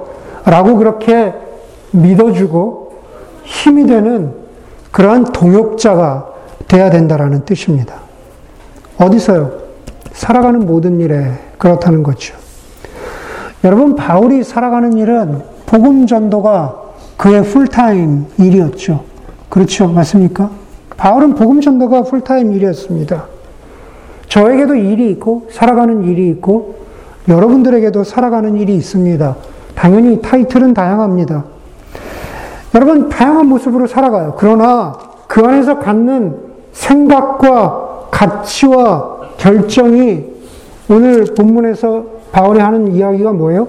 라고 0.44 0.76
그렇게 0.76 1.34
믿어주고 1.90 2.79
힘이 3.44 3.86
되는 3.86 4.32
그러한 4.90 5.24
동역자가 5.24 6.26
돼야 6.68 6.90
된다라는 6.90 7.44
뜻입니다. 7.44 7.96
어디서요? 8.98 9.52
살아가는 10.12 10.66
모든 10.66 11.00
일에 11.00 11.32
그렇다는 11.58 12.02
거죠. 12.02 12.36
여러분, 13.64 13.94
바울이 13.94 14.42
살아가는 14.42 14.92
일은 14.94 15.42
복음 15.66 16.06
전도가 16.06 16.76
그의 17.16 17.42
풀타임 17.44 18.26
일이었죠. 18.38 19.04
그렇죠. 19.48 19.88
맞습니까? 19.88 20.50
바울은 20.96 21.34
복음 21.34 21.60
전도가 21.60 22.02
풀타임 22.02 22.52
일이었습니다. 22.52 23.26
저에게도 24.28 24.74
일이 24.74 25.10
있고, 25.12 25.48
살아가는 25.50 26.04
일이 26.04 26.28
있고, 26.30 26.76
여러분들에게도 27.28 28.04
살아가는 28.04 28.56
일이 28.56 28.74
있습니다. 28.76 29.36
당연히 29.74 30.20
타이틀은 30.22 30.74
다양합니다. 30.74 31.44
여러분, 32.74 33.08
다양한 33.08 33.46
모습으로 33.46 33.86
살아가요. 33.86 34.34
그러나 34.38 34.96
그 35.26 35.44
안에서 35.44 35.78
갖는 35.78 36.36
생각과 36.72 38.08
가치와 38.10 39.18
결정이 39.38 40.24
오늘 40.88 41.24
본문에서 41.24 42.04
바울이 42.32 42.60
하는 42.60 42.92
이야기가 42.92 43.32
뭐예요? 43.32 43.68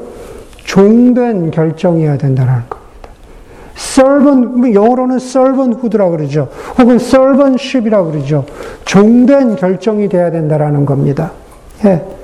종된 0.64 1.52
결정이어야 1.52 2.18
된다는 2.18 2.54
겁니다. 2.70 2.82
servant, 3.76 4.48
뭐 4.60 4.74
영어로는 4.74 5.18
servanthood라 5.18 6.10
그러죠. 6.10 6.50
혹은 6.78 6.96
servantship이라 6.96 8.04
그러죠. 8.04 8.46
종된 8.86 9.56
결정이 9.56 10.10
돼야 10.10 10.30
된다는 10.32 10.86
겁니다. 10.86 11.32
예. 11.86 12.21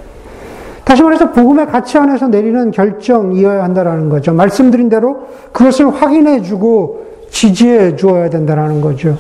다시 0.88 1.04
말해서 1.04 1.32
복음의 1.34 1.67
가치 1.67 1.97
안에서 1.97 2.30
내리는 2.30 2.71
결정이어야 2.71 3.62
한다는 3.62 4.08
거죠. 4.08 4.32
말씀드린 4.34 4.88
대로 4.88 5.28
그것을 5.52 5.89
확인해 5.89 6.41
주고 6.41 7.06
지지해 7.30 7.97
주어야 7.97 8.30
된다는 8.30 8.80
거죠. 8.80 9.17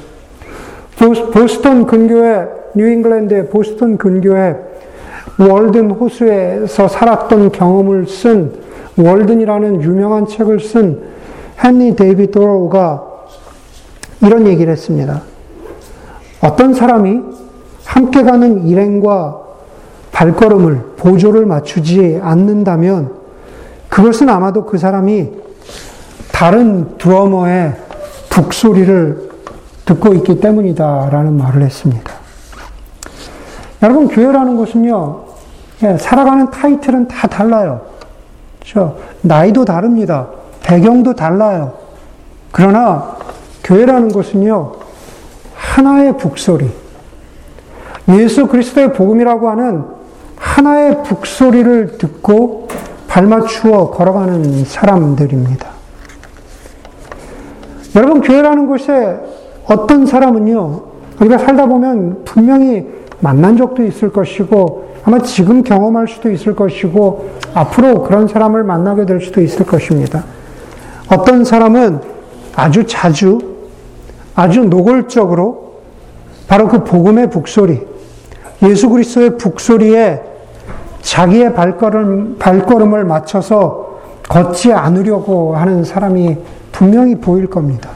보스턴 1.33 1.85
근교에 1.85 2.47
뉴잉글랜드의 2.73 3.49
보스턴 3.49 3.97
근교에 3.97 4.55
월든 5.37 5.91
호수에서 5.91 6.87
살았던 6.87 7.51
경험을 7.51 8.07
쓴 8.07 8.53
월든이라는 8.97 9.81
유명한 9.83 10.25
책을 10.25 10.61
쓴 10.61 11.01
헨리 11.61 11.97
데이비드 11.97 12.31
소로우가 12.31 13.03
이런 14.21 14.47
얘기를 14.47 14.71
했습니다. 14.71 15.21
어떤 16.41 16.73
사람이 16.73 17.19
함께 17.83 18.23
가는 18.23 18.65
일행과 18.65 19.46
발걸음을, 20.17 20.95
보조를 20.97 21.45
맞추지 21.45 22.19
않는다면 22.23 23.11
그것은 23.87 24.29
아마도 24.29 24.65
그 24.65 24.79
사람이 24.79 25.29
다른 26.31 26.97
드러머의 26.97 27.75
북소리를 28.31 29.29
듣고 29.85 30.15
있기 30.15 30.39
때문이다라는 30.39 31.37
말을 31.37 31.61
했습니다. 31.61 32.11
여러분, 33.83 34.07
교회라는 34.07 34.57
것은요, 34.57 35.21
예, 35.83 35.97
살아가는 35.97 36.49
타이틀은 36.49 37.07
다 37.07 37.27
달라요. 37.27 37.81
그렇죠? 38.59 38.97
나이도 39.21 39.65
다릅니다. 39.65 40.29
배경도 40.63 41.13
달라요. 41.13 41.73
그러나 42.51 43.17
교회라는 43.63 44.11
것은요, 44.11 44.73
하나의 45.53 46.17
북소리, 46.17 46.71
예수 48.09 48.47
그리스도의 48.47 48.93
복음이라고 48.93 49.49
하는 49.51 49.96
하나의 50.47 51.03
북소리를 51.03 51.97
듣고 51.97 52.67
발맞추어 53.07 53.91
걸어가는 53.91 54.65
사람들입니다. 54.65 55.67
여러분, 57.95 58.21
교회라는 58.21 58.67
곳에 58.67 59.19
어떤 59.65 60.05
사람은요, 60.05 60.83
우리가 61.19 61.37
살다 61.37 61.65
보면 61.65 62.23
분명히 62.25 62.87
만난 63.19 63.57
적도 63.57 63.83
있을 63.83 64.11
것이고, 64.11 64.87
아마 65.03 65.19
지금 65.19 65.63
경험할 65.63 66.07
수도 66.07 66.31
있을 66.31 66.55
것이고, 66.55 67.29
앞으로 67.53 68.03
그런 68.03 68.27
사람을 68.27 68.63
만나게 68.63 69.05
될 69.05 69.21
수도 69.21 69.41
있을 69.41 69.65
것입니다. 69.65 70.23
어떤 71.11 71.43
사람은 71.43 72.01
아주 72.55 72.85
자주, 72.85 73.39
아주 74.35 74.63
노골적으로 74.65 75.67
바로 76.47 76.67
그 76.67 76.83
복음의 76.83 77.29
북소리, 77.29 77.81
예수 78.63 78.89
그리스도의 78.89 79.37
북소리에 79.37 80.26
자기의 81.07 81.53
발걸음, 81.53 82.35
발걸음을 82.37 83.05
맞춰서 83.05 83.97
걷지 84.27 84.73
않으려고 84.73 85.55
하는 85.55 85.85
사람이 85.85 86.37
분명히 86.73 87.15
보일 87.15 87.49
겁니다. 87.49 87.89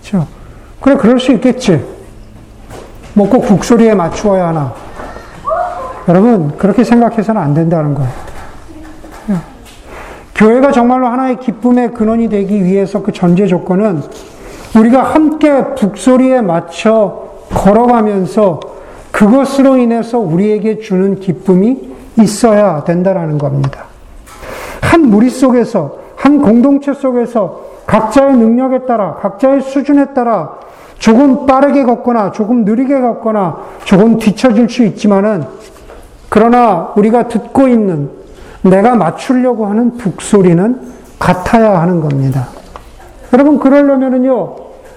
그렇죠? 0.00 0.26
그래, 0.80 0.96
그럴 0.96 1.20
수 1.20 1.32
있겠지. 1.32 1.84
뭐꼭 3.14 3.46
북소리에 3.46 3.94
맞추어야 3.94 4.48
하나. 4.48 4.74
여러분, 6.08 6.56
그렇게 6.58 6.82
생각해서는 6.82 7.40
안 7.40 7.54
된다는 7.54 7.94
거예요. 7.94 8.10
교회가 10.34 10.72
정말로 10.72 11.06
하나의 11.06 11.38
기쁨의 11.38 11.94
근원이 11.94 12.28
되기 12.28 12.64
위해서 12.64 13.02
그 13.02 13.12
전제 13.12 13.46
조건은 13.46 14.02
우리가 14.76 15.02
함께 15.02 15.74
북소리에 15.76 16.42
맞춰 16.42 17.22
걸어가면서 17.54 18.75
그것으로 19.16 19.78
인해서 19.78 20.18
우리에게 20.18 20.78
주는 20.78 21.18
기쁨이 21.18 21.94
있어야 22.20 22.84
된다라는 22.84 23.38
겁니다. 23.38 23.86
한 24.82 25.08
무리 25.08 25.30
속에서, 25.30 25.96
한 26.16 26.42
공동체 26.42 26.92
속에서 26.92 27.62
각자의 27.86 28.36
능력에 28.36 28.80
따라, 28.84 29.14
각자의 29.14 29.62
수준에 29.62 30.12
따라 30.12 30.56
조금 30.98 31.46
빠르게 31.46 31.84
걷거나 31.84 32.32
조금 32.32 32.66
느리게 32.66 33.00
걷거나 33.00 33.56
조금 33.84 34.18
뒤처질 34.18 34.68
수 34.68 34.84
있지만은 34.84 35.44
그러나 36.28 36.92
우리가 36.96 37.28
듣고 37.28 37.68
있는 37.68 38.10
내가 38.60 38.96
맞추려고 38.96 39.64
하는 39.64 39.96
북소리는 39.96 40.80
같아야 41.18 41.80
하는 41.80 42.02
겁니다. 42.02 42.48
여러분, 43.32 43.58
그러려면은요, 43.60 44.56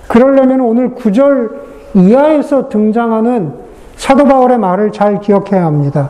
그러려면 0.09 0.59
오늘 0.59 0.95
9절 0.95 1.51
이하에서 1.93 2.67
등장하는 2.67 3.68
사도 4.09 4.25
바울의 4.25 4.57
말을 4.57 4.91
잘 4.91 5.19
기억해야 5.21 5.63
합니다. 5.63 6.09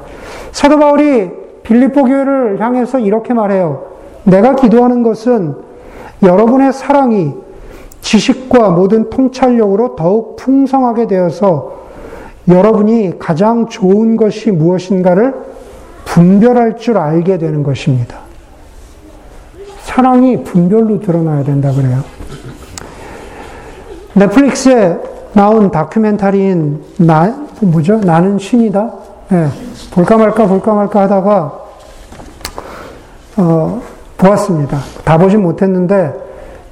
사도 0.54 0.80
바울이 0.80 1.32
빌립보 1.64 2.06
교회를 2.06 2.62
향해서 2.62 3.00
이렇게 3.00 3.34
말해요. 3.34 3.88
내가 4.24 4.56
기도하는 4.56 5.04
것은 5.04 5.58
여러분의 6.24 6.72
사랑이 6.72 7.34
지식과 8.00 8.70
모든 8.70 9.10
통찰력으로 9.10 9.98
더욱 9.98 10.38
풍성하게 10.38 11.08
되어서 11.08 11.74
여러분이 12.48 13.20
가장 13.20 13.68
좋은 13.68 14.16
것이 14.16 14.50
무엇인가를 14.52 15.36
분별할 16.06 16.78
줄 16.78 16.98
알게 16.98 17.38
되는 17.38 17.64
것입니다. 17.64 18.20
사랑이 19.82 20.46
분별로 20.46 21.02
드러나야 21.02 21.44
된다 21.44 21.74
그래요. 21.74 22.02
넷플릭스에 24.14 24.98
나온 25.34 25.70
다큐멘터리인 25.70 26.82
나 27.00 27.49
뭐죠? 27.62 28.00
나는 28.00 28.38
신이다. 28.40 28.92
네, 29.30 29.48
볼까 29.92 30.18
말까 30.18 30.48
볼까 30.48 30.74
말까 30.74 31.02
하다가 31.02 31.60
어, 33.38 33.82
보았습니다. 34.18 34.80
다 35.04 35.18
보진 35.18 35.42
못했는데 35.42 36.14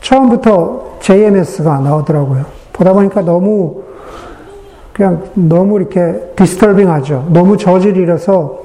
처음부터 0.02 0.97
JMS가 1.02 1.80
나오더라고요. 1.80 2.45
보다 2.73 2.93
보니까 2.93 3.21
너무 3.21 3.84
그냥 4.93 5.23
너무 5.34 5.80
이렇게 5.80 6.32
디스터빙하죠. 6.36 7.28
너무 7.30 7.58
저질이라서 7.58 8.60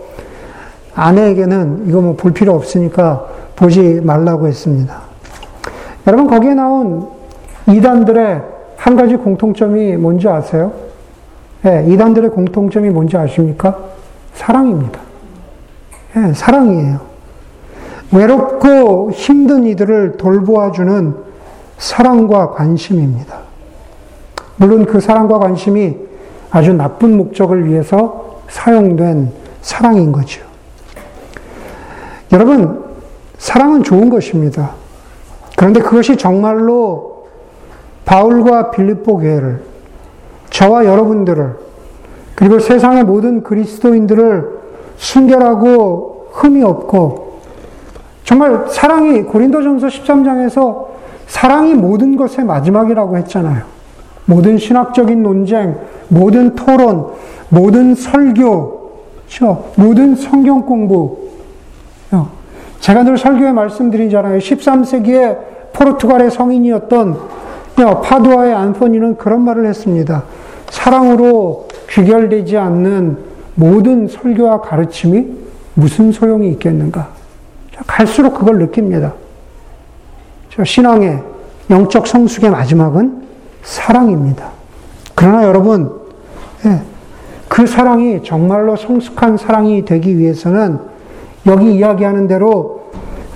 아내에게는 0.95 1.85
이거 1.89 2.01
뭐 2.01 2.15
볼 2.15 2.33
필요 2.33 2.55
없으니까 2.55 3.27
보지 3.57 4.01
말라고 4.03 4.47
했습니다. 4.49 5.01
여러분 6.07 6.27
거기에 6.27 6.55
나온 6.55 7.07
이단들의 7.69 8.43
한 8.77 8.97
가지 8.97 9.17
공통점이 9.17 9.97
뭔지 9.97 10.29
아세요? 10.29 10.73
네, 11.63 11.87
이단들의 11.89 12.31
공통점이 12.31 12.91
뭔지 12.91 13.17
아십니까? 13.17 13.79
사랑입니다. 14.35 15.01
네, 16.15 16.33
사랑이에요. 16.35 17.01
외롭고 18.13 19.13
힘든 19.13 19.65
이들을 19.65 20.17
돌보아주는 20.17 21.15
사랑과 21.79 22.51
관심입니다. 22.51 23.39
물론 24.57 24.87
그 24.87 25.01
사랑과 25.01 25.39
관심이 25.39 25.97
아주 26.51 26.73
나쁜 26.73 27.17
목적을 27.17 27.69
위해서 27.69 28.41
사용된 28.49 29.33
사랑인 29.63 30.13
거죠. 30.13 30.43
여러분, 32.33 32.85
사랑은 33.39 33.83
좋은 33.83 34.11
것입니다. 34.11 34.73
그런데 35.57 35.81
그것이 35.81 36.17
정말로 36.17 37.29
바울과 38.05 38.73
빌립보 38.73 39.19
교회를 39.19 39.72
저와 40.53 40.85
여러분들을 40.85 41.57
그리고 42.35 42.59
세상의 42.59 43.05
모든 43.05 43.43
그리스도인들을 43.43 44.63
순결하고 44.97 46.29
흠이 46.33 46.63
없고 46.63 47.41
정말 48.25 48.67
사랑이 48.69 49.23
고린도전서 49.23 49.87
13장에서 49.89 50.87
사랑이 51.27 51.75
모든 51.75 52.17
것의 52.17 52.45
마지막이라고 52.47 53.17
했잖아요. 53.19 53.65
모든 54.27 54.59
신학적인 54.59 55.23
논쟁, 55.23 55.77
모든 56.09 56.55
토론, 56.55 57.09
모든 57.49 57.95
설교, 57.95 58.93
그렇죠? 59.27 59.73
모든 59.77 60.15
성경 60.15 60.65
공부. 60.65 61.19
어, 62.13 62.31
제가 62.81 63.03
늘 63.03 63.17
설교에 63.19 63.53
말씀드리잖아요. 63.53 64.39
13세기에 64.39 65.39
포르투갈의 65.73 66.31
성인이었던 66.31 67.13
어, 67.13 67.42
파두아의 68.01 68.55
안토니는 68.55 69.17
그런 69.17 69.43
말을 69.43 69.67
했습니다. 69.67 70.25
사랑으로 70.71 71.69
귀결되지 71.91 72.57
않는 72.57 73.19
모든 73.55 74.09
설교와 74.09 74.61
가르침이 74.61 75.27
무슨 75.75 76.13
소용이 76.13 76.51
있겠는가? 76.53 77.09
갈수록 77.87 78.35
그걸 78.35 78.59
느낍니다. 78.59 79.15
신앙의 80.65 81.23
영적 81.71 82.07
성숙의 82.07 82.51
마지막은 82.51 83.23
사랑입니다. 83.63 84.51
그러나 85.15 85.45
여러분, 85.45 85.93
예, 86.67 86.83
그 87.49 87.67
사랑이 87.67 88.23
정말로 88.23 88.77
성숙한 88.77 89.37
사랑이 89.37 89.85
되기 89.85 90.19
위해서는 90.19 90.79
여기 91.47 91.75
이야기하는 91.75 92.29
대로 92.29 92.91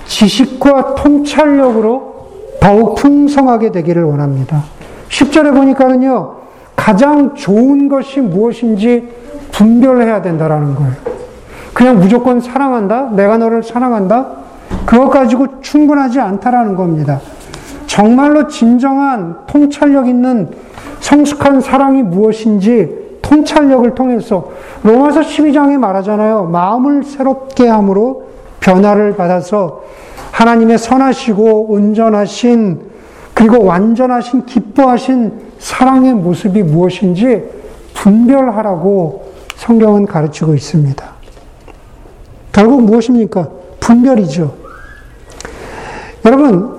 지식과 0.06 0.94
통찰력으로 0.94 2.15
더욱 2.60 2.96
풍성하게 2.96 3.72
되기를 3.72 4.04
원합니다. 4.04 4.64
10절에 5.08 5.54
보니까는요, 5.54 6.34
가장 6.74 7.34
좋은 7.34 7.88
것이 7.88 8.20
무엇인지 8.20 9.08
분별해야 9.52 10.22
된다라는 10.22 10.74
거예요. 10.74 10.92
그냥 11.72 11.98
무조건 11.98 12.40
사랑한다? 12.40 13.10
내가 13.12 13.38
너를 13.38 13.62
사랑한다? 13.62 14.26
그것 14.84 15.10
가지고 15.10 15.60
충분하지 15.60 16.20
않다라는 16.20 16.76
겁니다. 16.76 17.20
정말로 17.86 18.48
진정한 18.48 19.36
통찰력 19.46 20.08
있는 20.08 20.50
성숙한 21.00 21.60
사랑이 21.60 22.02
무엇인지 22.02 23.18
통찰력을 23.22 23.94
통해서 23.94 24.50
로마서 24.82 25.20
12장에 25.20 25.76
말하잖아요. 25.78 26.44
마음을 26.44 27.02
새롭게 27.04 27.68
함으로 27.68 28.24
변화를 28.60 29.16
받아서 29.16 29.82
하나님의 30.36 30.76
선하시고 30.76 31.72
온전하신 31.72 32.80
그리고 33.32 33.64
완전하신 33.64 34.44
기뻐하신 34.44 35.32
사랑의 35.58 36.12
모습이 36.12 36.62
무엇인지 36.62 37.42
분별하라고 37.94 39.32
성경은 39.56 40.04
가르치고 40.04 40.54
있습니다. 40.54 41.04
결국 42.52 42.82
무엇입니까? 42.82 43.48
분별이죠. 43.80 44.54
여러분, 46.26 46.76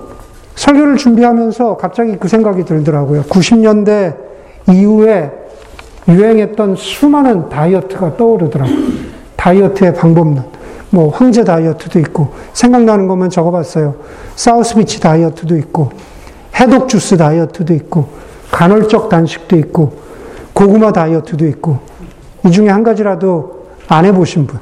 설교를 0.53 0.97
준비하면서 0.97 1.77
갑자기 1.77 2.15
그 2.17 2.27
생각이 2.27 2.63
들더라고요. 2.63 3.23
90년대 3.23 4.17
이후에 4.69 5.31
유행했던 6.07 6.75
수많은 6.75 7.49
다이어트가 7.49 8.17
떠오르더라고요. 8.17 8.77
다이어트의 9.35 9.95
방법론. 9.95 10.56
뭐, 10.89 11.09
황제 11.09 11.43
다이어트도 11.43 11.99
있고, 11.99 12.33
생각나는 12.53 13.07
것만 13.07 13.29
적어봤어요. 13.29 13.95
사우스비치 14.35 15.01
다이어트도 15.01 15.57
있고, 15.57 15.91
해독 16.55 16.87
주스 16.87 17.17
다이어트도 17.17 17.73
있고, 17.73 18.09
간헐적 18.51 19.09
단식도 19.09 19.55
있고, 19.57 19.93
고구마 20.53 20.91
다이어트도 20.93 21.45
있고, 21.47 21.79
이 22.45 22.51
중에 22.51 22.69
한 22.69 22.83
가지라도 22.83 23.65
안 23.87 24.05
해보신 24.05 24.47
분. 24.47 24.59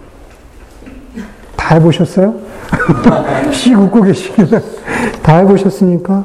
다 1.55 1.75
해보셨어요? 1.75 2.33
씩 3.53 3.79
웃고 3.79 4.01
계시길래. 4.01 4.61
다 5.21 5.37
해보셨습니까? 5.37 6.23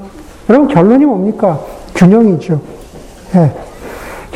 여러분, 0.49 0.69
결론이 0.69 1.05
뭡니까? 1.05 1.61
균형이죠. 1.95 2.61
예. 3.37 3.53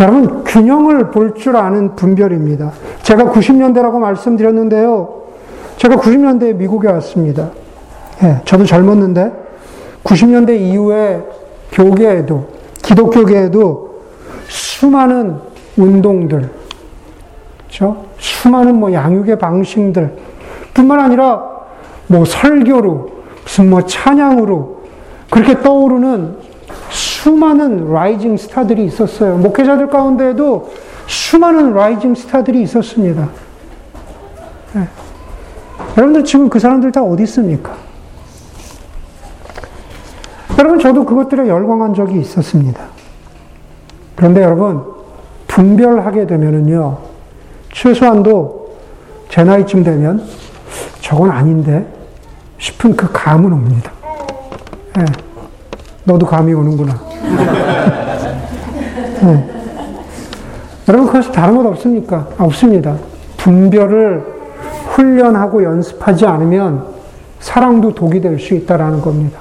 여러분, 0.01 0.45
균형을 0.45 1.11
볼 1.11 1.35
줄 1.35 1.57
아는 1.57 1.97
분별입니다. 1.97 2.73
제가 3.03 3.25
90년대라고 3.25 3.99
말씀드렸는데요. 3.99 5.24
제가 5.85 5.97
90년대에 5.97 6.55
미국에 6.55 6.89
왔습니다. 6.93 7.51
예, 8.23 8.41
저도 8.47 8.65
젊었는데, 8.65 9.31
90년대 10.03 10.59
이후에 10.59 11.23
교계에도, 11.73 12.49
기독교계에도 12.83 14.01
수많은 14.49 15.37
운동들, 15.77 16.51
그렇죠? 17.59 18.07
수많은 18.17 18.81
뭐 18.81 18.95
양육의 18.95 19.39
방식들, 19.39 20.17
뿐만 20.73 21.01
아니라 21.01 21.43
뭐 22.07 22.25
설교로, 22.25 23.11
무슨 23.43 23.69
뭐 23.69 23.83
찬양으로, 23.83 24.85
그렇게 25.29 25.61
떠오르는 25.61 26.37
수많은 26.89 27.93
rising 27.93 28.39
star들이 28.39 28.87
있었어요. 28.87 29.37
목회자들 29.37 29.89
가운데에도 29.89 30.73
수많은 31.07 31.75
rising 31.75 32.15
star들이 32.15 32.63
있었습니다. 32.63 33.29
네. 34.73 34.89
여러분들 35.97 36.25
지금 36.25 36.49
그 36.49 36.59
사람들 36.59 36.93
다 36.93 37.03
어디 37.03 37.23
있습니까? 37.25 37.75
여러분 40.59 40.79
저도 40.79 41.05
그것들에 41.05 41.49
열광한 41.49 41.95
적이 41.95 42.21
있었습니다. 42.21 42.81
그런데 44.17 44.43
여러분 44.43 44.83
분별하게 45.49 46.27
되면은요 46.27 46.99
최소한도 47.73 48.77
제 49.29 49.45
나이쯤 49.45 49.85
되면 49.85 50.25
저건 51.01 51.31
아닌데 51.31 51.87
싶은 52.59 52.97
그 52.97 53.11
감은 53.13 53.53
옵니다. 53.53 53.93
네. 54.97 55.05
너도 56.05 56.27
감이 56.27 56.53
오는구나. 56.53 56.95
네. 59.23 59.51
여러분, 60.87 61.07
그것이 61.07 61.33
다른 61.33 61.57
것 61.57 61.65
없습니까? 61.67 62.29
없습니다. 62.39 62.97
분별을 63.39 64.34
훈련하고 64.95 65.63
연습하지 65.65 66.25
않으면 66.27 66.85
사랑도 67.41 67.95
독이 67.95 68.21
될 68.21 68.39
수 68.39 68.55
있다라는 68.55 69.01
겁니다. 69.01 69.41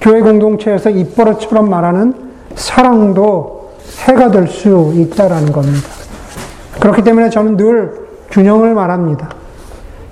교회 0.00 0.20
공동체에서 0.20 0.90
입버릇처럼 0.90 1.68
말하는 1.68 2.14
사랑도 2.54 3.72
해가 4.06 4.30
될 4.30 4.46
수 4.46 4.92
있다라는 4.94 5.52
겁니다. 5.52 5.88
그렇기 6.80 7.02
때문에 7.02 7.28
저는 7.28 7.56
늘 7.56 8.08
균형을 8.30 8.74
말합니다. 8.74 9.30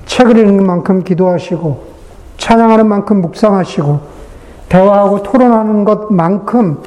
책을 0.06 0.36
읽는 0.36 0.66
만큼 0.66 1.04
기도하시고, 1.04 1.84
찬양하는 2.38 2.88
만큼 2.88 3.20
묵상하시고, 3.22 4.00
대화하고 4.68 5.22
토론하는 5.22 5.84
것만큼 5.84 6.78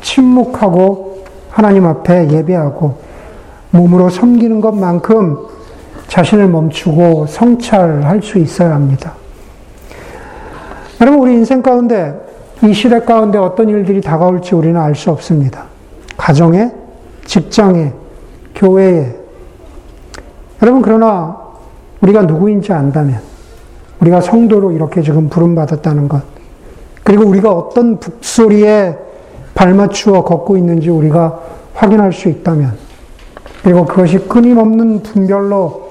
침묵하고 0.00 1.24
하나님 1.50 1.86
앞에 1.86 2.30
예배하고 2.30 2.98
몸으로 3.70 4.08
섬기는 4.08 4.60
것만큼 4.60 5.38
자신을 6.08 6.48
멈추고 6.48 7.26
성찰할 7.26 8.22
수 8.22 8.38
있어야 8.38 8.74
합니다. 8.74 9.14
여러분, 11.00 11.20
우리 11.20 11.34
인생 11.34 11.62
가운데 11.62 12.14
이 12.62 12.72
시대 12.72 13.00
가운데 13.00 13.38
어떤 13.38 13.68
일들이 13.68 14.00
다가올지 14.00 14.54
우리는 14.54 14.80
알 14.80 14.94
수 14.94 15.10
없습니다. 15.10 15.64
가정에, 16.16 16.72
직장에, 17.26 17.92
교회에. 18.54 19.14
여러분, 20.62 20.80
그러나 20.80 21.36
우리가 22.00 22.22
누구인지 22.22 22.72
안다면, 22.72 23.20
우리가 24.00 24.20
성도로 24.20 24.72
이렇게 24.72 25.02
지금 25.02 25.28
부름받았다는 25.28 26.08
것, 26.08 26.22
그리고 27.04 27.24
우리가 27.24 27.52
어떤 27.52 27.98
북소리에 28.00 28.96
발맞추어 29.54 30.24
걷고 30.24 30.56
있는지 30.56 30.88
우리가 30.88 31.40
확인할 31.74 32.12
수 32.12 32.28
있다면, 32.28 32.72
그리고 33.62 33.84
그것이 33.84 34.18
끊임없는 34.18 35.02
분별로 35.02 35.85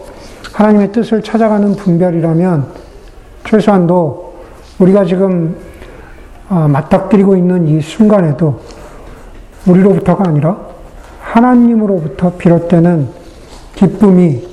하나님의 0.55 0.93
뜻을 0.93 1.21
찾아가는 1.21 1.75
분별이라면, 1.75 2.65
최소한도 3.45 4.35
우리가 4.79 5.03
지금 5.03 5.55
어, 6.49 6.67
맞닥뜨리고 6.69 7.35
있는 7.35 7.67
이 7.67 7.81
순간에도 7.81 8.61
우리로부터가 9.65 10.29
아니라 10.29 10.57
하나님으로부터 11.19 12.33
비롯되는 12.37 13.09
기쁨이 13.75 14.47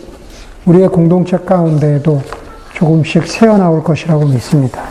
우리의 0.65 0.89
공동체 0.89 1.37
가운데에도 1.37 2.21
조금씩 2.73 3.27
새어나올 3.27 3.85
것이라고 3.85 4.27
믿습니다. 4.27 4.83